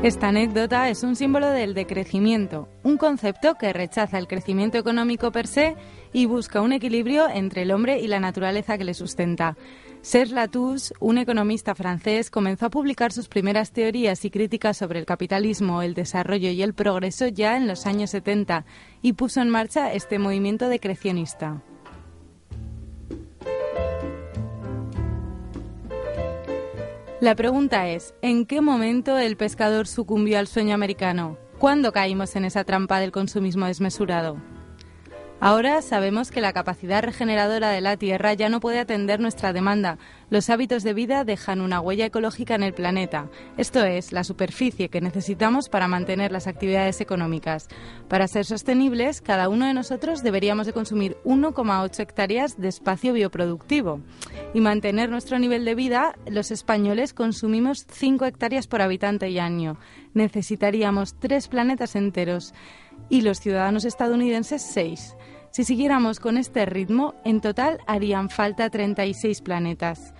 [0.04, 5.46] Esta anécdota es un símbolo del decrecimiento, un concepto que rechaza el crecimiento económico per
[5.46, 5.76] se
[6.12, 9.56] y busca un equilibrio entre el hombre y la naturaleza que le sustenta.
[10.02, 15.06] Serge Latouche, un economista francés, comenzó a publicar sus primeras teorías y críticas sobre el
[15.06, 18.66] capitalismo, el desarrollo y el progreso ya en los años 70
[19.04, 21.62] y puso en marcha este movimiento decrecionista.
[27.22, 31.38] La pregunta es, ¿en qué momento el pescador sucumbió al sueño americano?
[31.60, 34.38] ¿Cuándo caímos en esa trampa del consumismo desmesurado?
[35.44, 39.98] Ahora sabemos que la capacidad regeneradora de la Tierra ya no puede atender nuestra demanda.
[40.30, 43.28] Los hábitos de vida dejan una huella ecológica en el planeta,
[43.58, 47.70] esto es, la superficie que necesitamos para mantener las actividades económicas.
[48.08, 54.00] Para ser sostenibles, cada uno de nosotros deberíamos de consumir 1,8 hectáreas de espacio bioproductivo.
[54.54, 59.78] Y mantener nuestro nivel de vida, los españoles consumimos 5 hectáreas por habitante y año.
[60.14, 62.54] Necesitaríamos tres planetas enteros
[63.10, 65.16] y los ciudadanos estadounidenses 6.
[65.52, 70.14] Si siguiéramos con este ritmo, en total harían falta 36 planetas.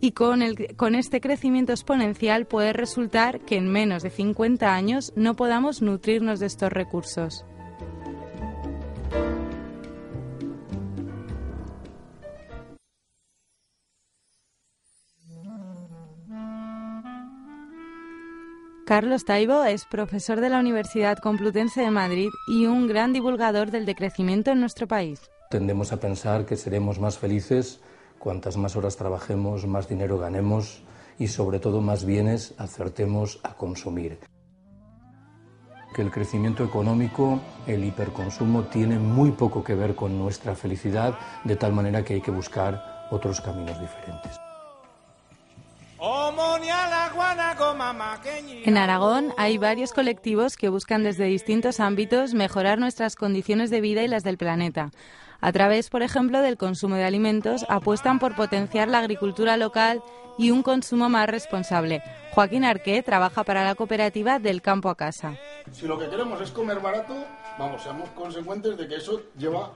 [0.00, 5.12] Y con, el, con este crecimiento exponencial puede resultar que en menos de 50 años
[5.14, 7.44] no podamos nutrirnos de estos recursos.
[18.92, 23.86] Carlos Taibo es profesor de la Universidad Complutense de Madrid y un gran divulgador del
[23.86, 25.18] decrecimiento en nuestro país.
[25.48, 27.80] Tendemos a pensar que seremos más felices
[28.18, 30.82] cuantas más horas trabajemos, más dinero ganemos
[31.18, 34.18] y sobre todo más bienes acertemos a consumir.
[35.96, 41.56] Que el crecimiento económico, el hiperconsumo, tiene muy poco que ver con nuestra felicidad, de
[41.56, 44.41] tal manera que hay que buscar otros caminos diferentes.
[48.64, 54.02] En Aragón hay varios colectivos que buscan desde distintos ámbitos mejorar nuestras condiciones de vida
[54.02, 54.90] y las del planeta.
[55.40, 60.02] A través, por ejemplo, del consumo de alimentos, apuestan por potenciar la agricultura local
[60.38, 62.02] y un consumo más responsable.
[62.32, 65.36] Joaquín Arqué trabaja para la cooperativa del campo a casa.
[65.70, 67.14] Si lo que queremos es comer barato,
[67.60, 69.70] vamos, seamos consecuentes de que eso lleva,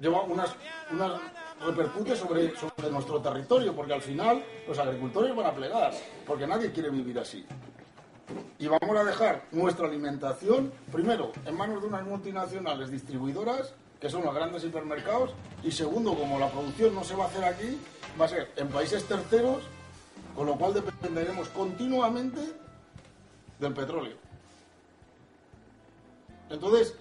[0.00, 0.56] lleva unas,
[0.90, 1.20] unas
[1.64, 5.92] repercute sobre, sobre nuestro territorio, porque al final los agricultores van a plegar,
[6.26, 7.44] porque nadie quiere vivir así.
[8.58, 14.24] Y vamos a dejar nuestra alimentación, primero, en manos de unas multinacionales distribuidoras, que son
[14.24, 17.78] los grandes hipermercados, y segundo, como la producción no se va a hacer aquí,
[18.18, 19.62] va a ser en países terceros,
[20.34, 22.40] con lo cual dependeremos continuamente
[23.58, 24.16] del petróleo.
[26.48, 26.94] Entonces,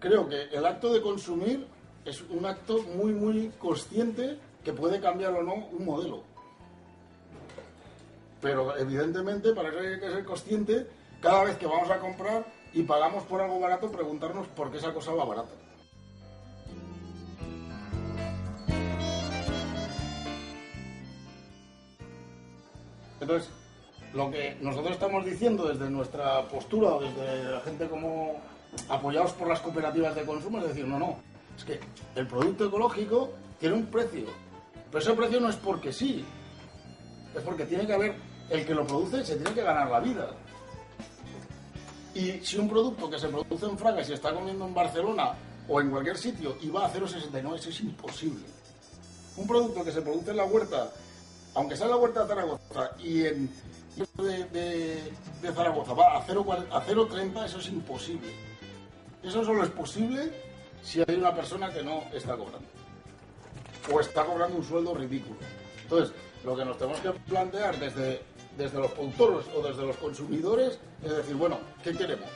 [0.00, 1.66] creo que el acto de consumir
[2.06, 6.22] es un acto muy, muy consciente que puede cambiar o no un modelo.
[8.40, 10.86] Pero evidentemente, para eso hay que ser consciente,
[11.20, 14.94] cada vez que vamos a comprar y pagamos por algo barato, preguntarnos por qué esa
[14.94, 15.54] cosa va barata.
[23.20, 23.50] Entonces,
[24.14, 28.40] lo que nosotros estamos diciendo desde nuestra postura, desde la gente como
[28.88, 31.16] apoyados por las cooperativas de consumo, es decir, no, no,
[31.56, 31.80] es que
[32.14, 34.26] el producto ecológico tiene un precio,
[34.90, 36.24] pero ese precio no es porque sí,
[37.34, 38.14] es porque tiene que haber,
[38.50, 40.30] el que lo produce se tiene que ganar la vida.
[42.14, 45.32] Y si un producto que se produce en Fraga se está comiendo en Barcelona
[45.68, 48.44] o en cualquier sitio y va a 0,69, eso es imposible.
[49.36, 50.90] Un producto que se produce en la huerta,
[51.54, 53.50] aunque sea en la huerta de Zaragoza y en
[54.18, 54.44] de,
[55.42, 58.28] de- Zaragoza va a 0,40 a 0,30, eso es imposible.
[59.22, 60.30] Eso solo es posible
[60.86, 62.68] si hay una persona que no está cobrando.
[63.92, 65.38] O está cobrando un sueldo ridículo.
[65.82, 66.14] Entonces,
[66.44, 68.22] lo que nos tenemos que plantear desde,
[68.56, 72.28] desde los productores o desde los consumidores es decir, bueno, ¿qué queremos?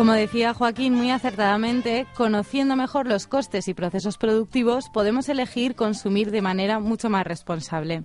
[0.00, 6.30] Como decía Joaquín muy acertadamente, conociendo mejor los costes y procesos productivos, podemos elegir consumir
[6.30, 8.04] de manera mucho más responsable.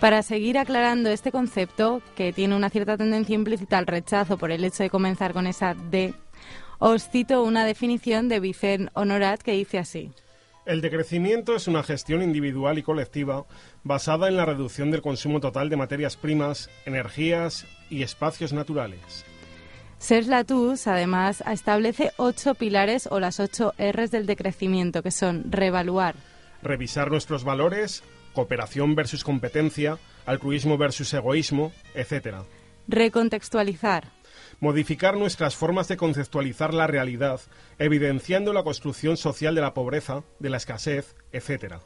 [0.00, 4.64] Para seguir aclarando este concepto, que tiene una cierta tendencia implícita al rechazo por el
[4.64, 6.14] hecho de comenzar con esa D,
[6.78, 10.12] os cito una definición de Vicente Honorat que dice así.
[10.64, 13.44] El decrecimiento es una gestión individual y colectiva
[13.82, 19.26] basada en la reducción del consumo total de materias primas, energías y espacios naturales.
[19.98, 26.14] Serge Latouche, además, establece ocho pilares o las ocho Rs del decrecimiento, que son reevaluar,
[26.62, 32.38] Revisar nuestros valores, cooperación versus competencia, altruismo versus egoísmo, etc.
[32.88, 34.10] recontextualizar,
[34.60, 37.40] Modificar nuestras formas de conceptualizar la realidad,
[37.78, 41.76] evidenciando la construcción social de la pobreza, de la escasez, etc.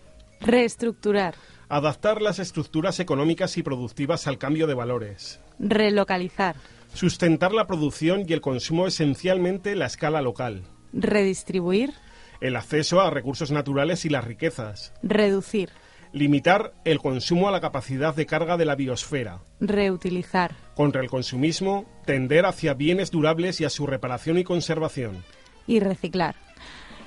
[0.41, 1.35] reestructurar,
[1.71, 5.39] Adaptar las estructuras económicas y productivas al cambio de valores.
[5.59, 6.57] relocalizar,
[6.95, 10.63] Sustentar la producción y el consumo esencialmente en la escala local.
[10.93, 11.93] redistribuir,
[12.41, 14.93] El acceso a recursos naturales y las riquezas.
[15.03, 15.71] reducir,
[16.13, 19.41] Limitar el consumo a la capacidad de carga de la biosfera.
[19.61, 25.23] reutilizar, Contra el consumismo, tender hacia bienes durables y a su reparación y conservación.
[25.67, 26.35] y reciclar.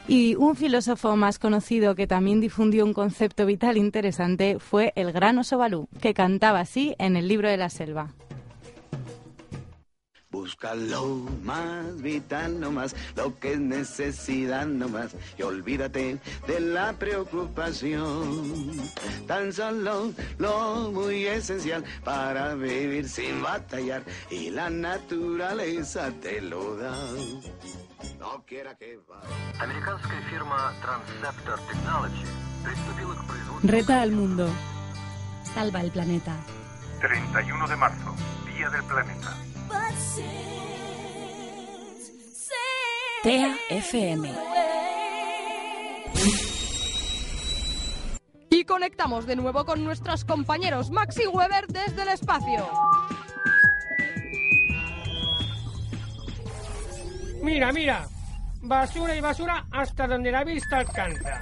[0.08, 5.38] Y un filósofo más conocido que también difundió un concepto vital interesante fue el gran
[5.38, 8.14] oso Balú, que cantaba así en el libro de la selva.
[10.32, 11.06] Busca lo
[11.44, 18.72] más vital nomás, lo que es necesidad nomás, y olvídate de la preocupación.
[19.28, 26.98] Tan solo lo muy esencial para vivir sin batallar, y la naturaleza te lo da.
[28.19, 29.23] No quiera que vaya.
[29.61, 32.27] Американская фирма Transceptor Technology
[32.65, 33.69] приступила к производству...
[33.69, 34.49] Reta al mundo.
[35.55, 36.35] Salva el planeta.
[37.01, 38.15] 31 de marzo,
[38.55, 39.37] Día del Planeta.
[43.23, 44.33] TEA FM.
[48.51, 52.69] Y conectamos de nuevo con nuestros compañeros Max y Weber desde el espacio.
[57.42, 58.08] Mira, mira.
[58.64, 61.42] Basura y basura hasta donde la vista alcanza.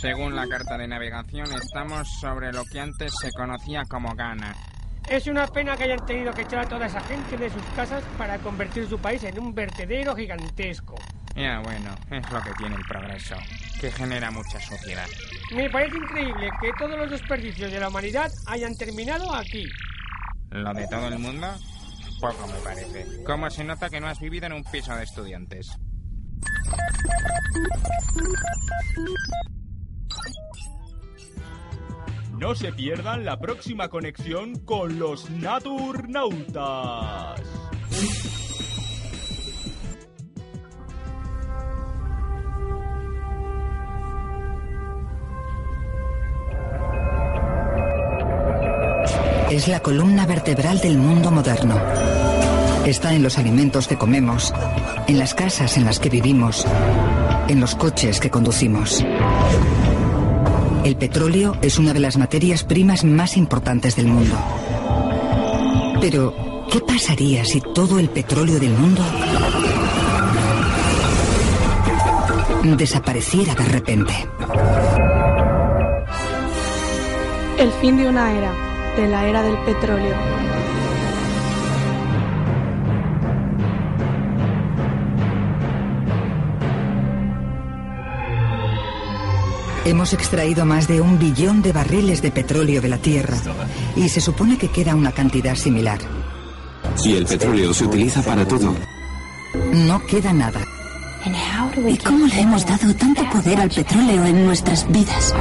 [0.00, 4.54] Según la carta de navegación, estamos sobre lo que antes se conocía como Ghana.
[5.08, 8.04] Es una pena que hayan tenido que echar a toda esa gente de sus casas
[8.18, 10.94] para convertir su país en un vertedero gigantesco.
[11.34, 13.36] Ya bueno, es lo que tiene el progreso,
[13.80, 15.06] que genera mucha suciedad.
[15.54, 19.64] Me parece increíble que todos los desperdicios de la humanidad hayan terminado aquí.
[20.50, 21.48] ¿Lo de todo el mundo?
[22.20, 23.24] Poco me parece.
[23.24, 25.70] ¿Cómo se nota que no has vivido en un piso de estudiantes?
[32.38, 37.40] No se pierdan la próxima conexión con los Naturnautas.
[49.60, 51.78] Es la columna vertebral del mundo moderno.
[52.86, 54.54] Está en los alimentos que comemos,
[55.06, 56.66] en las casas en las que vivimos,
[57.46, 59.04] en los coches que conducimos.
[60.82, 64.34] El petróleo es una de las materias primas más importantes del mundo.
[66.00, 69.02] Pero, ¿qué pasaría si todo el petróleo del mundo
[72.78, 74.14] desapareciera de repente?
[77.58, 80.16] El fin de una era, de la era del petróleo.
[89.84, 93.36] Hemos extraído más de un billón de barriles de petróleo de la Tierra
[93.96, 95.98] y se supone que queda una cantidad similar.
[97.04, 98.74] Y el petróleo se utiliza para todo.
[99.72, 100.60] No queda nada.
[101.86, 105.34] ¿Y cómo le hemos dado tanto poder al petróleo en nuestras vidas?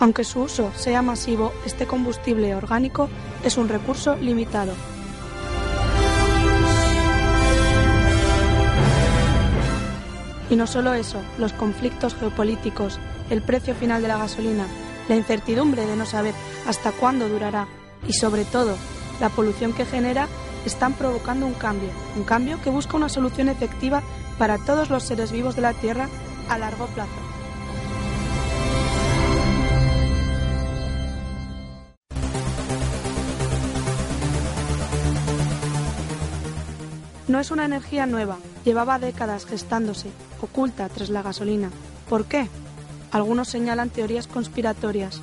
[0.00, 3.08] Aunque su uso sea masivo, este combustible orgánico
[3.44, 4.72] es un recurso limitado.
[10.50, 14.66] Y no solo eso, los conflictos geopolíticos, el precio final de la gasolina,
[15.08, 16.34] la incertidumbre de no saber
[16.66, 17.66] hasta cuándo durará
[18.06, 18.76] y sobre todo
[19.20, 20.28] la polución que genera
[20.64, 24.02] están provocando un cambio, un cambio que busca una solución efectiva
[24.38, 26.08] para todos los seres vivos de la Tierra
[26.48, 27.27] a largo plazo.
[37.28, 40.08] No es una energía nueva, llevaba décadas gestándose,
[40.40, 41.70] oculta tras la gasolina.
[42.08, 42.48] ¿Por qué?
[43.12, 45.20] Algunos señalan teorías conspiratorias,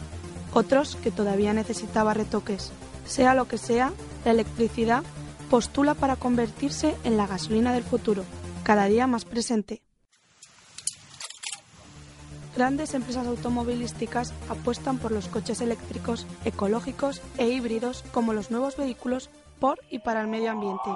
[0.54, 2.72] otros que todavía necesitaba retoques.
[3.06, 3.92] Sea lo que sea,
[4.24, 5.04] la electricidad
[5.50, 8.24] postula para convertirse en la gasolina del futuro,
[8.64, 9.82] cada día más presente.
[12.56, 19.30] Grandes empresas automovilísticas apuestan por los coches eléctricos, ecológicos e híbridos como los nuevos vehículos
[19.60, 20.90] por y para el medio ambiente.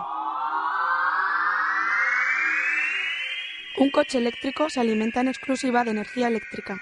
[3.80, 6.82] Un coche eléctrico se alimenta en exclusiva de energía eléctrica.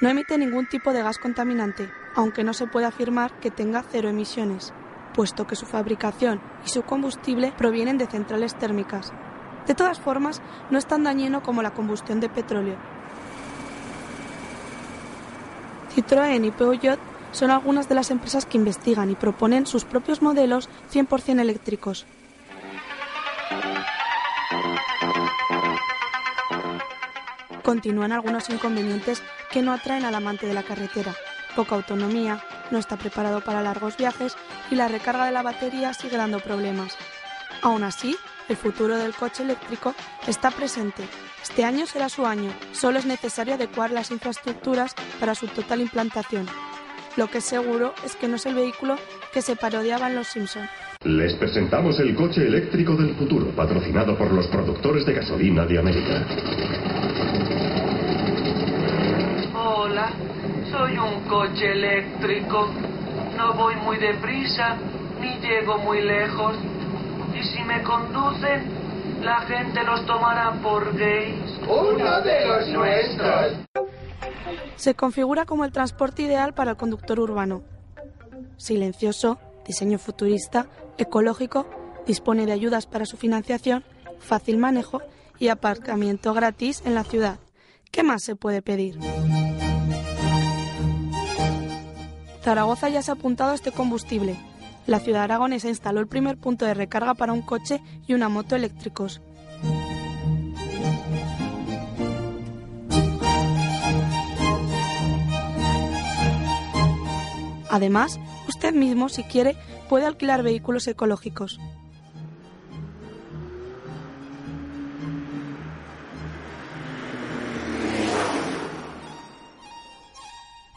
[0.00, 4.08] No emite ningún tipo de gas contaminante, aunque no se puede afirmar que tenga cero
[4.08, 4.72] emisiones,
[5.12, 9.12] puesto que su fabricación y su combustible provienen de centrales térmicas.
[9.66, 10.40] De todas formas,
[10.70, 12.76] no es tan dañino como la combustión de petróleo.
[15.96, 17.00] Citroën y Peugeot
[17.32, 22.06] son algunas de las empresas que investigan y proponen sus propios modelos 100% eléctricos.
[27.66, 31.12] Continúan algunos inconvenientes que no atraen al amante de la carretera.
[31.56, 32.40] Poca autonomía,
[32.70, 34.36] no está preparado para largos viajes
[34.70, 36.96] y la recarga de la batería sigue dando problemas.
[37.62, 38.14] Aún así,
[38.48, 39.96] el futuro del coche eléctrico
[40.28, 41.02] está presente.
[41.42, 42.52] Este año será su año.
[42.70, 46.46] Solo es necesario adecuar las infraestructuras para su total implantación.
[47.16, 48.94] Lo que es seguro es que no es el vehículo
[49.32, 50.68] que se parodiaba en Los Simpson.
[51.02, 57.55] Les presentamos el coche eléctrico del futuro, patrocinado por los productores de gasolina de América.
[59.78, 60.10] Hola,
[60.70, 62.66] soy un coche eléctrico.
[63.36, 64.78] No voy muy deprisa,
[65.20, 66.56] ni llego muy lejos.
[67.34, 71.60] Y si me conducen, la gente los tomará por gays.
[71.68, 73.52] Uno de los nuestros.
[74.76, 77.62] Se configura como el transporte ideal para el conductor urbano.
[78.56, 81.66] Silencioso, diseño futurista, ecológico,
[82.06, 83.84] dispone de ayudas para su financiación,
[84.20, 85.02] fácil manejo
[85.38, 87.40] y aparcamiento gratis en la ciudad.
[87.90, 88.98] ¿Qué más se puede pedir?
[92.46, 94.36] Zaragoza ya se ha apuntado a este combustible.
[94.86, 98.54] La ciudad aragonesa instaló el primer punto de recarga para un coche y una moto
[98.54, 99.20] eléctricos.
[107.68, 109.56] Además, usted mismo, si quiere,
[109.88, 111.58] puede alquilar vehículos ecológicos.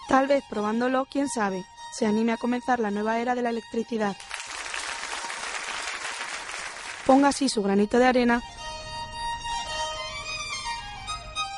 [0.10, 4.18] Tal vez probándolo, quién sabe, se anime a comenzar la nueva era de la electricidad.
[7.06, 8.42] Ponga así su granito de arena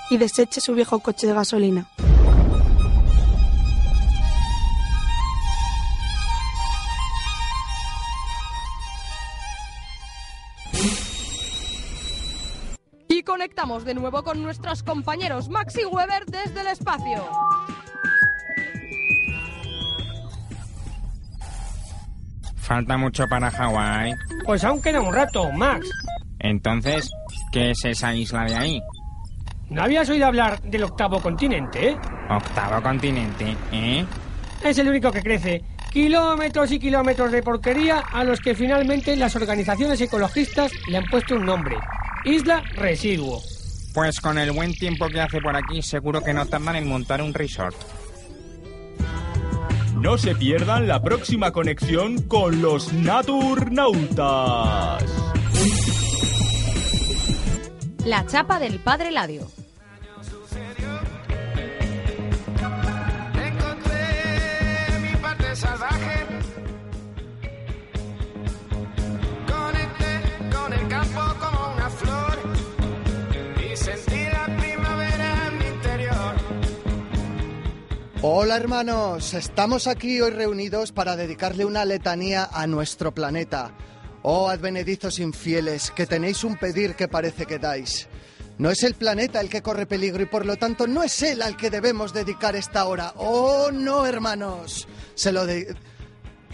[0.09, 1.87] y deseche su viejo coche de gasolina.
[13.07, 17.29] Y conectamos de nuevo con nuestros compañeros Max y Weber desde el espacio.
[22.71, 24.13] Falta mucho para Hawái.
[24.45, 25.89] Pues aún queda un rato, Max.
[26.39, 27.11] Entonces,
[27.51, 28.81] ¿qué es esa isla de ahí?
[29.69, 31.97] ¿No habías oído hablar del octavo continente?
[32.29, 34.05] Octavo continente, ¿eh?
[34.63, 35.65] Es el único que crece.
[35.91, 41.35] Kilómetros y kilómetros de porquería a los que finalmente las organizaciones ecologistas le han puesto
[41.35, 41.75] un nombre.
[42.23, 43.41] Isla Residuo.
[43.93, 47.21] Pues con el buen tiempo que hace por aquí, seguro que no tardan en montar
[47.21, 47.75] un resort.
[50.01, 55.03] No se pierdan la próxima conexión con los Naturnautas.
[58.03, 59.45] La chapa del padre Ladio.
[78.23, 83.75] Hola hermanos, estamos aquí hoy reunidos para dedicarle una letanía a nuestro planeta.
[84.21, 88.07] Oh advenedizos infieles, que tenéis un pedir que parece que dais.
[88.59, 91.41] No es el planeta el que corre peligro y por lo tanto no es él
[91.41, 93.11] al que debemos dedicar esta hora.
[93.15, 94.87] Oh, no, hermanos.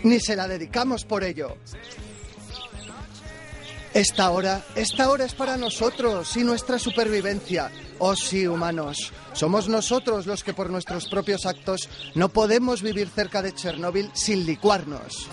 [0.04, 1.58] Ni se la dedicamos por ello.
[3.98, 7.72] Esta hora, esta hora es para nosotros y nuestra supervivencia.
[7.98, 13.42] Oh sí, humanos, somos nosotros los que por nuestros propios actos no podemos vivir cerca
[13.42, 15.28] de Chernóbil sin licuarnos.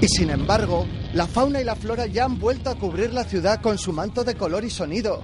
[0.00, 3.62] Y sin embargo, la fauna y la flora ya han vuelto a cubrir la ciudad
[3.62, 5.22] con su manto de color y sonido.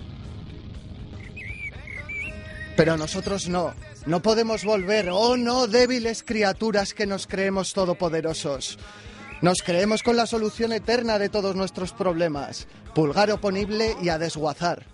[2.76, 3.74] Pero nosotros no.
[4.06, 8.78] No podemos volver, oh no, débiles criaturas que nos creemos todopoderosos.
[9.42, 12.66] Nos creemos con la solución eterna de todos nuestros problemas.
[12.94, 14.84] Pulgar oponible y a desguazar.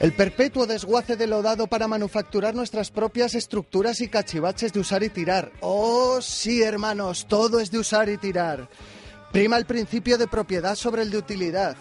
[0.00, 5.02] El perpetuo desguace de lo dado para manufacturar nuestras propias estructuras y cachivaches de usar
[5.02, 5.52] y tirar.
[5.60, 8.68] Oh, sí, hermanos, todo es de usar y tirar.
[9.32, 11.76] Prima el principio de propiedad sobre el de utilidad.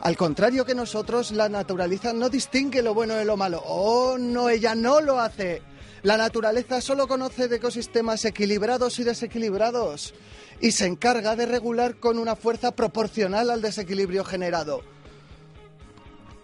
[0.00, 3.62] Al contrario que nosotros, la naturaleza no distingue lo bueno de lo malo.
[3.66, 5.60] Oh, no, ella no lo hace.
[6.02, 10.14] La naturaleza solo conoce de ecosistemas equilibrados y desequilibrados
[10.60, 14.82] y se encarga de regular con una fuerza proporcional al desequilibrio generado.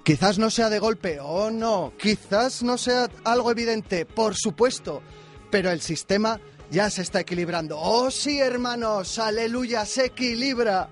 [0.02, 5.02] Quizás no sea de golpe, oh no, quizás no sea algo evidente, por supuesto,
[5.50, 6.40] pero el sistema
[6.70, 7.78] ya se está equilibrando.
[7.80, 10.90] Oh sí, hermanos, aleluya, se equilibra.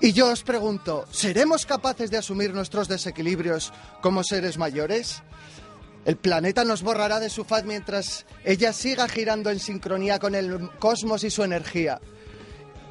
[0.00, 5.22] Y yo os pregunto, ¿seremos capaces de asumir nuestros desequilibrios como seres mayores?
[6.08, 10.70] El planeta nos borrará de su faz mientras ella siga girando en sincronía con el
[10.78, 12.00] cosmos y su energía.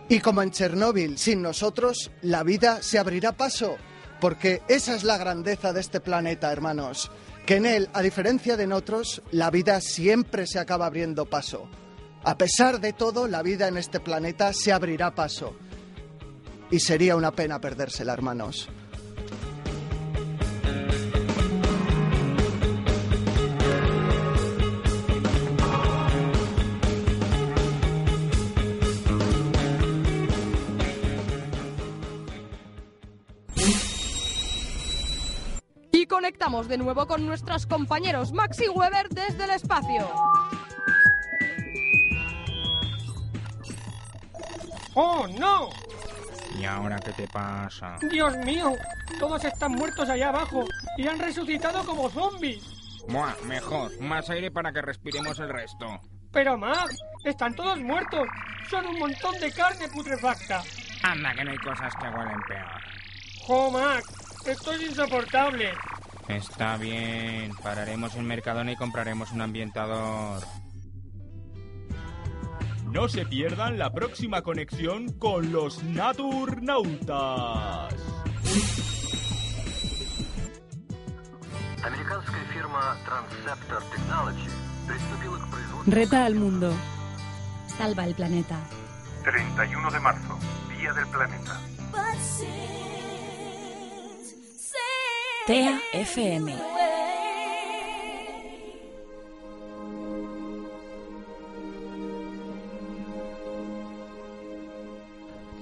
[0.07, 3.77] Y como en Chernóbil, sin nosotros, la vida se abrirá paso,
[4.21, 7.09] porque esa es la grandeza de este planeta, hermanos,
[7.47, 11.67] que en él, a diferencia de en otros, la vida siempre se acaba abriendo paso.
[12.23, 15.55] A pesar de todo, la vida en este planeta se abrirá paso.
[16.69, 18.69] Y sería una pena perdérsela, hermanos.
[36.17, 40.09] Conectamos de nuevo con nuestros compañeros Max y Weber desde el espacio.
[44.95, 45.69] ¡Oh, no!
[46.57, 47.97] ¿Y ahora qué te pasa?
[48.09, 48.71] ¡Dios mío!
[49.19, 50.65] Todos están muertos allá abajo
[50.97, 52.63] y han resucitado como zombies.
[53.07, 53.91] Buah, mejor.
[54.01, 55.85] Más aire para que respiremos el resto.
[56.31, 58.27] Pero Max, están todos muertos.
[58.71, 60.63] Son un montón de carne putrefacta.
[61.03, 62.81] Anda, que no hay cosas que huelen peor.
[63.49, 64.03] ¡Oh, Max!
[64.47, 65.73] Esto es insoportable.
[66.27, 70.43] Está bien, pararemos en Mercadona y compraremos un ambientador.
[72.91, 77.93] No se pierdan la próxima conexión con los Naturnautas.
[85.85, 86.73] Reta al mundo.
[87.77, 88.57] Salva el planeta.
[89.23, 90.39] 31 de marzo,
[90.77, 91.59] Día del Planeta.
[95.47, 96.53] TEA FM.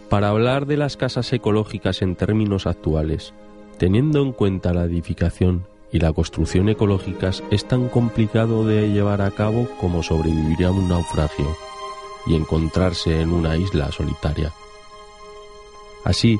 [0.10, 3.36] Para hablar de las casas ecológicas en términos actuales,
[3.78, 9.30] teniendo en cuenta la edificación y la construcción ecológicas es tan complicado de llevar a
[9.30, 11.56] cabo como sobrevivir a un naufragio
[12.26, 14.52] y encontrarse en una isla solitaria.
[16.04, 16.40] Así,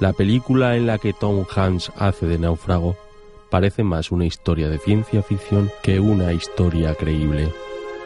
[0.00, 2.96] la película en la que Tom Hanks hace de náufrago
[3.50, 7.52] parece más una historia de ciencia ficción que una historia creíble.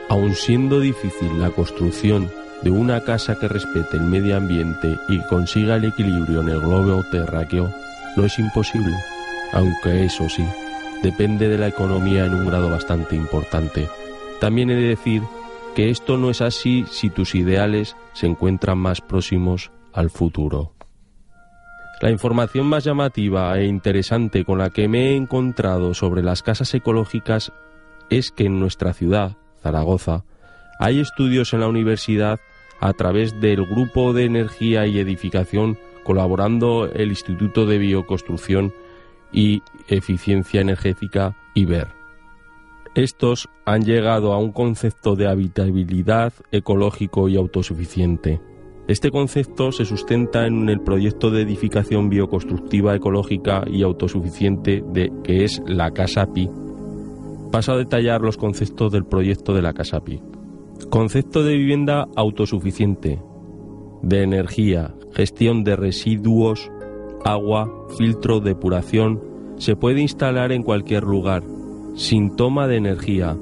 [0.08, 2.30] Aun siendo difícil la construcción
[2.62, 7.04] de una casa que respete el medio ambiente y consiga el equilibrio en el globo
[7.12, 7.70] terráqueo,
[8.16, 8.94] no es imposible,
[9.52, 10.44] aunque eso sí,
[11.02, 13.88] depende de la economía en un grado bastante importante.
[14.40, 15.22] También he de decir
[15.76, 20.73] que esto no es así si tus ideales se encuentran más próximos al futuro.
[22.04, 26.74] La información más llamativa e interesante con la que me he encontrado sobre las casas
[26.74, 27.50] ecológicas
[28.10, 30.22] es que en nuestra ciudad, Zaragoza,
[30.78, 32.40] hay estudios en la universidad
[32.78, 38.74] a través del Grupo de Energía y Edificación colaborando el Instituto de Bioconstrucción
[39.32, 41.88] y Eficiencia Energética IBER.
[42.94, 48.42] Estos han llegado a un concepto de habitabilidad ecológico y autosuficiente.
[48.86, 55.44] Este concepto se sustenta en el proyecto de edificación bioconstructiva ecológica y autosuficiente de que
[55.44, 56.50] es la Casa Pi.
[57.50, 60.20] Paso a detallar los conceptos del proyecto de la Casa Pi.
[60.90, 63.22] Concepto de vivienda autosuficiente,
[64.02, 66.70] de energía, gestión de residuos,
[67.24, 69.18] agua, filtro, depuración,
[69.56, 71.42] se puede instalar en cualquier lugar,
[71.94, 73.34] sin toma de energía,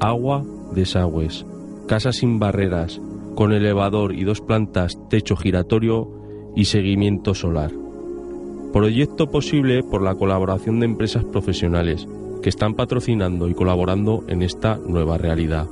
[0.00, 1.44] agua, desagües,
[1.86, 3.02] casa sin barreras,
[3.38, 6.10] con elevador y dos plantas, techo giratorio
[6.56, 7.70] y seguimiento solar.
[8.72, 12.08] Proyecto posible por la colaboración de empresas profesionales
[12.42, 15.68] que están patrocinando y colaborando en esta nueva realidad.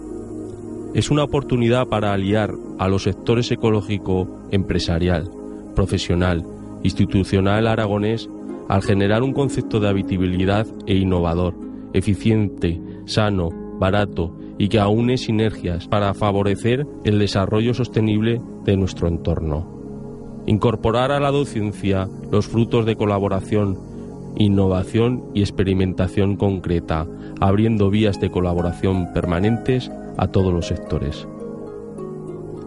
[0.95, 5.29] Es una oportunidad para aliar a los sectores ecológico, empresarial,
[5.75, 6.47] profesional,
[6.85, 8.31] institucional aragonés
[8.69, 11.55] al generar un concepto de habitabilidad e innovador,
[11.95, 13.49] eficiente, sano,
[13.81, 19.75] barato y que aúne sinergias para favorecer el desarrollo sostenible de nuestro entorno.
[20.47, 23.79] Incorporar a la docencia los frutos de colaboración,
[24.37, 27.07] innovación y experimentación concreta,
[27.41, 31.27] abriendo vías de colaboración permanentes a todos los sectores.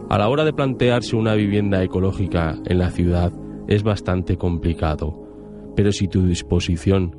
[0.08, 3.32] A la hora de plantearse una vivienda ecológica en la ciudad
[3.68, 5.14] es bastante complicado,
[5.76, 7.16] pero si tu disposición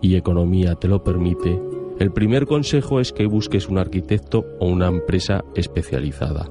[0.00, 1.60] y economía te lo permite,
[2.00, 6.48] el primer consejo es que busques un arquitecto o una empresa especializada.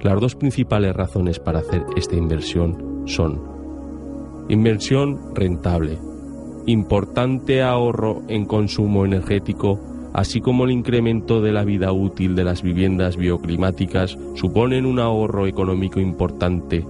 [0.00, 3.42] Las dos principales razones para hacer esta inversión son
[4.48, 5.98] inversión rentable,
[6.64, 9.78] importante ahorro en consumo energético,
[10.14, 15.46] así como el incremento de la vida útil de las viviendas bioclimáticas suponen un ahorro
[15.46, 16.82] económico importante,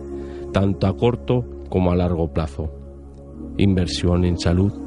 [0.53, 2.71] tanto a corto como a largo plazo.
[3.57, 4.86] Inversión en salud.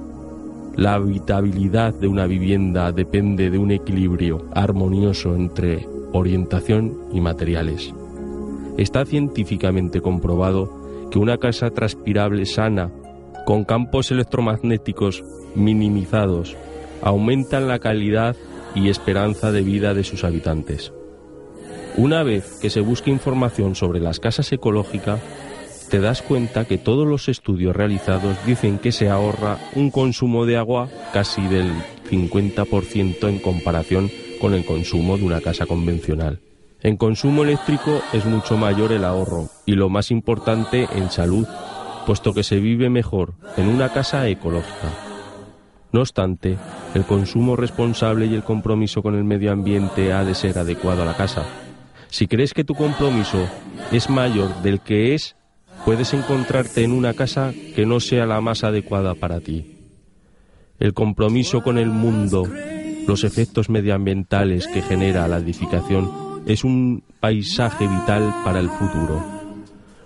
[0.80, 7.93] La habitabilidad de una vivienda depende de un equilibrio armonioso entre orientación y materiales.
[8.77, 12.91] Está científicamente comprobado que una casa transpirable sana,
[13.45, 16.55] con campos electromagnéticos minimizados,
[17.01, 18.38] aumentan la calidad
[18.73, 20.93] y esperanza de vida de sus habitantes.
[21.97, 25.19] Una vez que se busque información sobre las casas ecológicas,
[25.90, 30.58] te das cuenta que todos los estudios realizados dicen que se ahorra un consumo de
[30.58, 31.72] agua casi del
[32.10, 36.42] 50% en comparación con el consumo de una casa convencional.
[36.82, 41.48] En consumo eléctrico es mucho mayor el ahorro y lo más importante en salud,
[42.06, 44.90] puesto que se vive mejor en una casa ecológica.
[45.92, 46.58] No obstante,
[46.94, 51.06] el consumo responsable y el compromiso con el medio ambiente ha de ser adecuado a
[51.06, 51.46] la casa.
[52.10, 53.48] Si crees que tu compromiso
[53.92, 55.36] es mayor del que es,
[55.86, 59.75] puedes encontrarte en una casa que no sea la más adecuada para ti.
[60.80, 62.47] El compromiso con el mundo,
[63.07, 66.09] los efectos medioambientales que genera la edificación
[66.45, 69.23] es un paisaje vital para el futuro.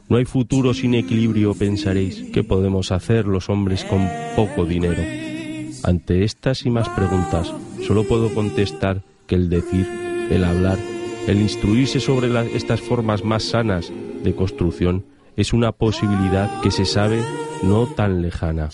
[0.10, 2.24] No hay futuro sin equilibrio, pensaréis.
[2.34, 5.02] ¿Qué podemos hacer los hombres con poco dinero?
[5.84, 7.54] Ante estas y más preguntas,
[7.86, 9.88] solo puedo contestar que el decir,
[10.30, 10.78] el hablar,
[11.28, 13.92] el instruirse sobre estas formas más sanas
[14.24, 15.06] de construcción
[15.36, 17.24] es una posibilidad que se sabe
[17.64, 18.70] no tan lejana.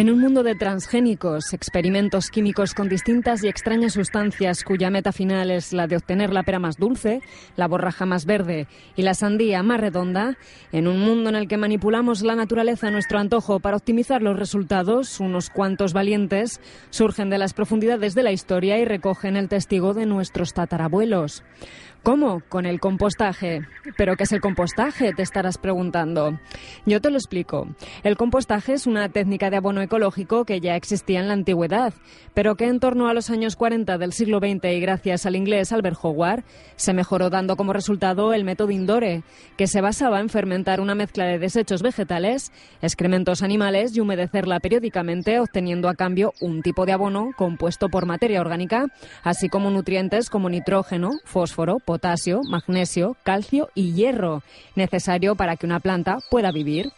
[0.00, 5.50] En un mundo de transgénicos, experimentos químicos con distintas y extrañas sustancias cuya meta final
[5.50, 7.20] es la de obtener la pera más dulce,
[7.54, 10.38] la borraja más verde y la sandía más redonda,
[10.72, 14.38] en un mundo en el que manipulamos la naturaleza a nuestro antojo para optimizar los
[14.38, 19.92] resultados, unos cuantos valientes surgen de las profundidades de la historia y recogen el testigo
[19.92, 21.44] de nuestros tatarabuelos.
[22.02, 22.40] ¿Cómo?
[22.48, 23.66] Con el compostaje.
[23.98, 25.12] ¿Pero qué es el compostaje?
[25.12, 26.38] Te estarás preguntando.
[26.86, 27.68] Yo te lo explico.
[28.02, 31.92] El compostaje es una técnica de abono ecológico que ya existía en la antigüedad,
[32.32, 35.72] pero que en torno a los años 40 del siglo XX y gracias al inglés
[35.72, 36.44] Albert Howard
[36.76, 39.22] se mejoró dando como resultado el método Indore,
[39.58, 45.38] que se basaba en fermentar una mezcla de desechos vegetales, excrementos animales y humedecerla periódicamente
[45.38, 48.86] obteniendo a cambio un tipo de abono compuesto por materia orgánica,
[49.22, 54.44] así como nutrientes como nitrógeno, fósforo, potasio, magnesio, calcio y hierro,
[54.76, 56.92] necesario para que una planta pueda vivir.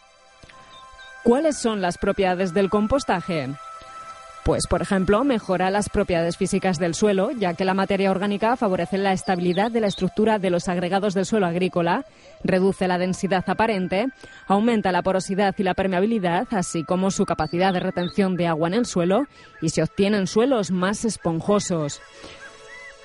[1.23, 3.49] ¿Cuáles son las propiedades del compostaje?
[4.43, 8.99] Pues, por ejemplo, mejora las propiedades físicas del suelo, ya que la materia orgánica favorece
[8.99, 12.05] la estabilidad de la estructura de los agregados del suelo agrícola,
[12.43, 14.09] reduce la densidad aparente,
[14.45, 18.75] aumenta la porosidad y la permeabilidad, así como su capacidad de retención de agua en
[18.75, 19.23] el suelo,
[19.59, 21.99] y se obtienen suelos más esponjosos.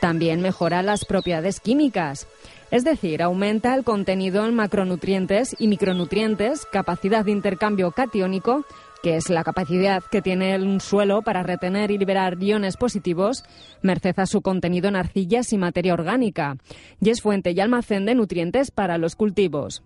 [0.01, 2.27] También mejora las propiedades químicas,
[2.71, 8.65] es decir, aumenta el contenido en macronutrientes y micronutrientes, capacidad de intercambio catiónico,
[9.03, 13.45] que es la capacidad que tiene un suelo para retener y liberar iones positivos,
[13.81, 16.57] merced a su contenido en arcillas y materia orgánica,
[17.01, 19.83] y es fuente y almacén de nutrientes para los cultivos.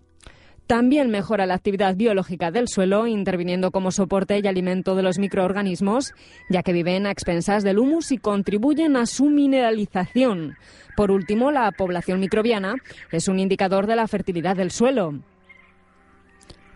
[0.67, 6.15] También mejora la actividad biológica del suelo, interviniendo como soporte y alimento de los microorganismos,
[6.49, 10.57] ya que viven a expensas del humus y contribuyen a su mineralización.
[10.97, 12.77] Por último, la población microbiana
[13.11, 15.21] es un indicador de la fertilidad del suelo.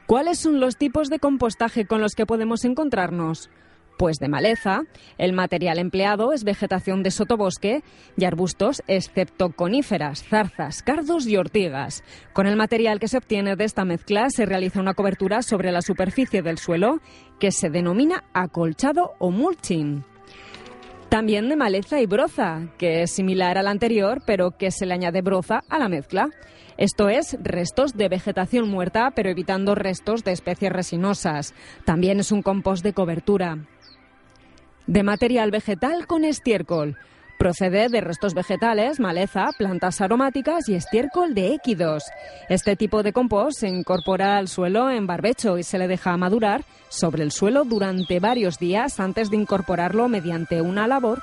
[0.06, 3.50] ¿Cuáles son los tipos de compostaje con los que podemos encontrarnos?
[3.96, 4.82] Pues de maleza,
[5.16, 7.82] el material empleado es vegetación de sotobosque
[8.18, 12.04] y arbustos, excepto coníferas, zarzas, cardos y ortigas.
[12.34, 15.80] Con el material que se obtiene de esta mezcla se realiza una cobertura sobre la
[15.80, 17.00] superficie del suelo
[17.40, 20.04] que se denomina acolchado o mulching.
[21.08, 25.22] También de maleza y broza, que es similar al anterior, pero que se le añade
[25.22, 26.28] broza a la mezcla.
[26.76, 31.54] Esto es restos de vegetación muerta, pero evitando restos de especies resinosas.
[31.86, 33.66] También es un compost de cobertura
[34.86, 36.96] de material vegetal con estiércol.
[37.38, 42.04] Procede de restos vegetales, maleza, plantas aromáticas y estiércol de équidos.
[42.48, 46.64] Este tipo de compost se incorpora al suelo en barbecho y se le deja madurar
[46.88, 51.22] sobre el suelo durante varios días antes de incorporarlo mediante una labor.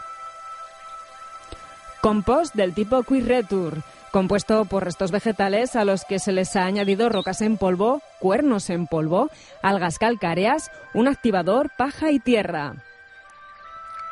[2.02, 7.10] Compost del tipo Quiretur, compuesto por restos vegetales a los que se les ha añadido
[7.10, 9.32] rocas en polvo, cuernos en polvo,
[9.64, 12.76] algas calcáreas, un activador, paja y tierra.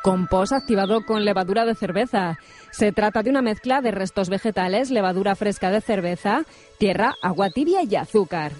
[0.02, 2.38] Compost activado con levadura de cerveza.
[2.72, 6.44] Se trata de una mezcla de restos vegetales, levadura fresca de cerveza,
[6.78, 8.52] tierra, agua tibia y azúcar.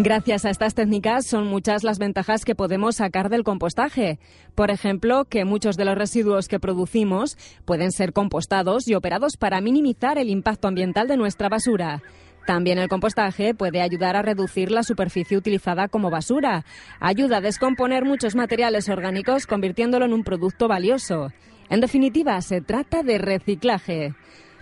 [0.00, 4.20] Gracias a estas técnicas son muchas las ventajas que podemos sacar del compostaje.
[4.54, 9.60] Por ejemplo, que muchos de los residuos que producimos pueden ser compostados y operados para
[9.60, 12.00] minimizar el impacto ambiental de nuestra basura.
[12.48, 16.64] También el compostaje puede ayudar a reducir la superficie utilizada como basura.
[16.98, 21.30] Ayuda a descomponer muchos materiales orgánicos convirtiéndolo en un producto valioso.
[21.68, 24.14] En definitiva, se trata de reciclaje.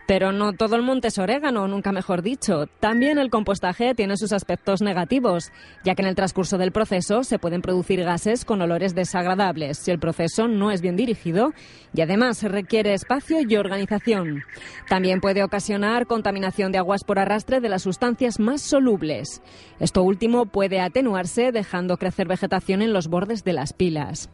[0.06, 2.66] Pero no todo el monte es orégano, nunca mejor dicho.
[2.78, 5.50] También el compostaje tiene sus aspectos negativos,
[5.84, 9.90] ya que en el transcurso del proceso se pueden producir gases con olores desagradables si
[9.90, 11.52] el proceso no es bien dirigido
[11.92, 14.44] y además requiere espacio y organización.
[14.88, 19.42] También puede ocasionar contaminación de aguas por arrastre de las sustancias más solubles.
[19.80, 24.30] Esto último puede atenuarse dejando crecer vegetación en los bordes de las pilas.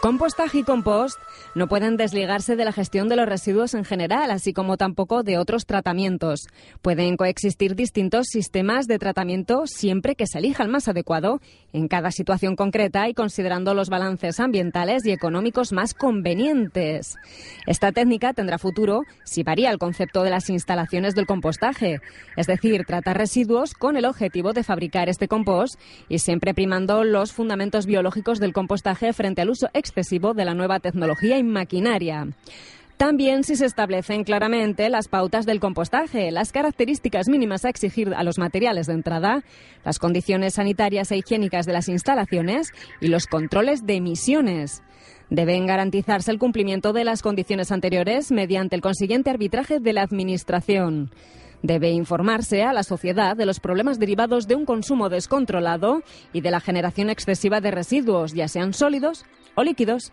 [0.00, 1.18] Compostaje y compost
[1.56, 5.38] no pueden desligarse de la gestión de los residuos en general, así como tampoco de
[5.38, 6.46] otros tratamientos.
[6.82, 11.40] Pueden coexistir distintos sistemas de tratamiento siempre que se elija el más adecuado
[11.72, 17.16] en cada situación concreta y considerando los balances ambientales y económicos más convenientes.
[17.66, 22.00] Esta técnica tendrá futuro si varía el concepto de las instalaciones del compostaje,
[22.36, 25.74] es decir, tratar residuos con el objetivo de fabricar este compost
[26.08, 30.80] y siempre primando los fundamentos biológicos del compostaje frente al uso excesivo de la nueva
[30.80, 32.28] tecnología y maquinaria.
[32.98, 38.24] También si se establecen claramente las pautas del compostaje, las características mínimas a exigir a
[38.24, 39.44] los materiales de entrada,
[39.84, 44.82] las condiciones sanitarias e higiénicas de las instalaciones y los controles de emisiones.
[45.30, 51.10] Deben garantizarse el cumplimiento de las condiciones anteriores mediante el consiguiente arbitraje de la Administración.
[51.62, 56.02] Debe informarse a la sociedad de los problemas derivados de un consumo descontrolado
[56.32, 59.24] y de la generación excesiva de residuos, ya sean sólidos
[59.56, 60.12] o líquidos.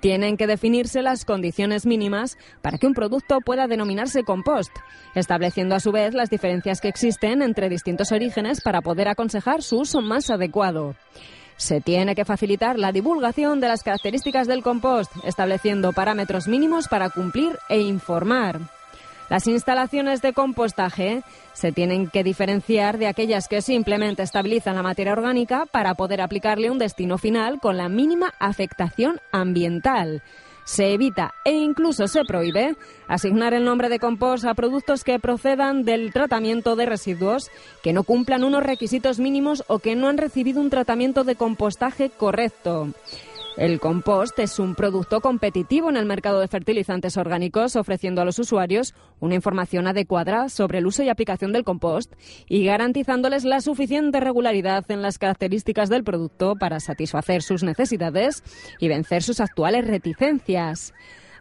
[0.00, 4.70] Tienen que definirse las condiciones mínimas para que un producto pueda denominarse compost,
[5.14, 9.80] estableciendo a su vez las diferencias que existen entre distintos orígenes para poder aconsejar su
[9.80, 10.94] uso más adecuado.
[11.56, 17.08] Se tiene que facilitar la divulgación de las características del compost, estableciendo parámetros mínimos para
[17.08, 18.75] cumplir e informar.
[19.28, 21.22] Las instalaciones de compostaje
[21.52, 26.70] se tienen que diferenciar de aquellas que simplemente estabilizan la materia orgánica para poder aplicarle
[26.70, 30.22] un destino final con la mínima afectación ambiental.
[30.64, 35.84] Se evita e incluso se prohíbe asignar el nombre de compost a productos que procedan
[35.84, 37.50] del tratamiento de residuos
[37.84, 42.10] que no cumplan unos requisitos mínimos o que no han recibido un tratamiento de compostaje
[42.10, 42.88] correcto.
[43.56, 48.38] El compost es un producto competitivo en el mercado de fertilizantes orgánicos, ofreciendo a los
[48.38, 52.12] usuarios una información adecuada sobre el uso y aplicación del compost
[52.48, 58.44] y garantizándoles la suficiente regularidad en las características del producto para satisfacer sus necesidades
[58.78, 60.92] y vencer sus actuales reticencias.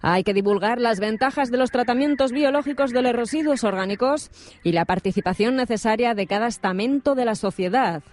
[0.08, 4.30] Hay que divulgar las ventajas de los tratamientos biológicos de los residuos orgánicos
[4.64, 8.04] y la participación necesaria de cada estamento de la sociedad.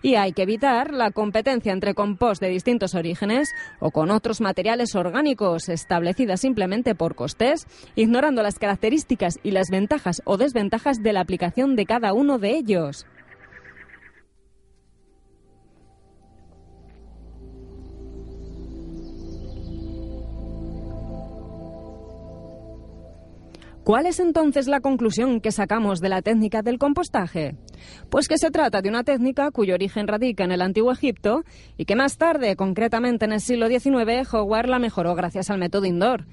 [0.00, 3.50] Y hay que evitar la competencia entre compost de distintos orígenes
[3.80, 10.22] o con otros materiales orgánicos establecidas simplemente por costes, ignorando las características y las ventajas
[10.24, 13.04] o desventajas de la aplicación de cada uno de ellos.
[23.84, 27.56] ¿Cuál es entonces la conclusión que sacamos de la técnica del compostaje?
[28.10, 31.42] Pues que se trata de una técnica cuyo origen radica en el antiguo Egipto
[31.76, 35.86] y que más tarde, concretamente en el siglo XIX, Howard la mejoró gracias al método
[35.86, 36.26] indoor.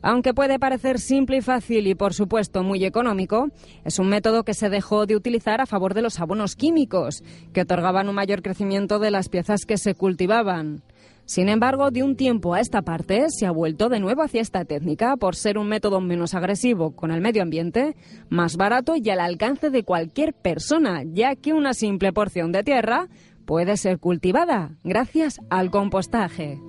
[0.00, 3.48] Aunque puede parecer simple y fácil y por supuesto muy económico,
[3.84, 7.62] es un método que se dejó de utilizar a favor de los abonos químicos, que
[7.62, 10.84] otorgaban un mayor crecimiento de las piezas que se cultivaban.
[11.32, 14.66] Sin embargo, de un tiempo a esta parte se ha vuelto de nuevo hacia esta
[14.66, 17.96] técnica por ser un método menos agresivo con el medio ambiente,
[18.28, 23.08] más barato y al alcance de cualquier persona, ya que una simple porción de tierra
[23.46, 26.60] puede ser cultivada gracias al compostaje.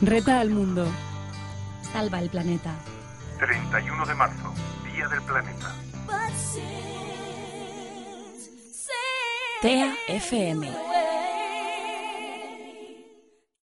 [0.00, 0.86] Reta al mundo.
[1.92, 2.72] Salva el planeta.
[3.38, 4.54] 31 de marzo,
[4.92, 5.74] Día del Planeta.
[9.60, 10.70] TAFM.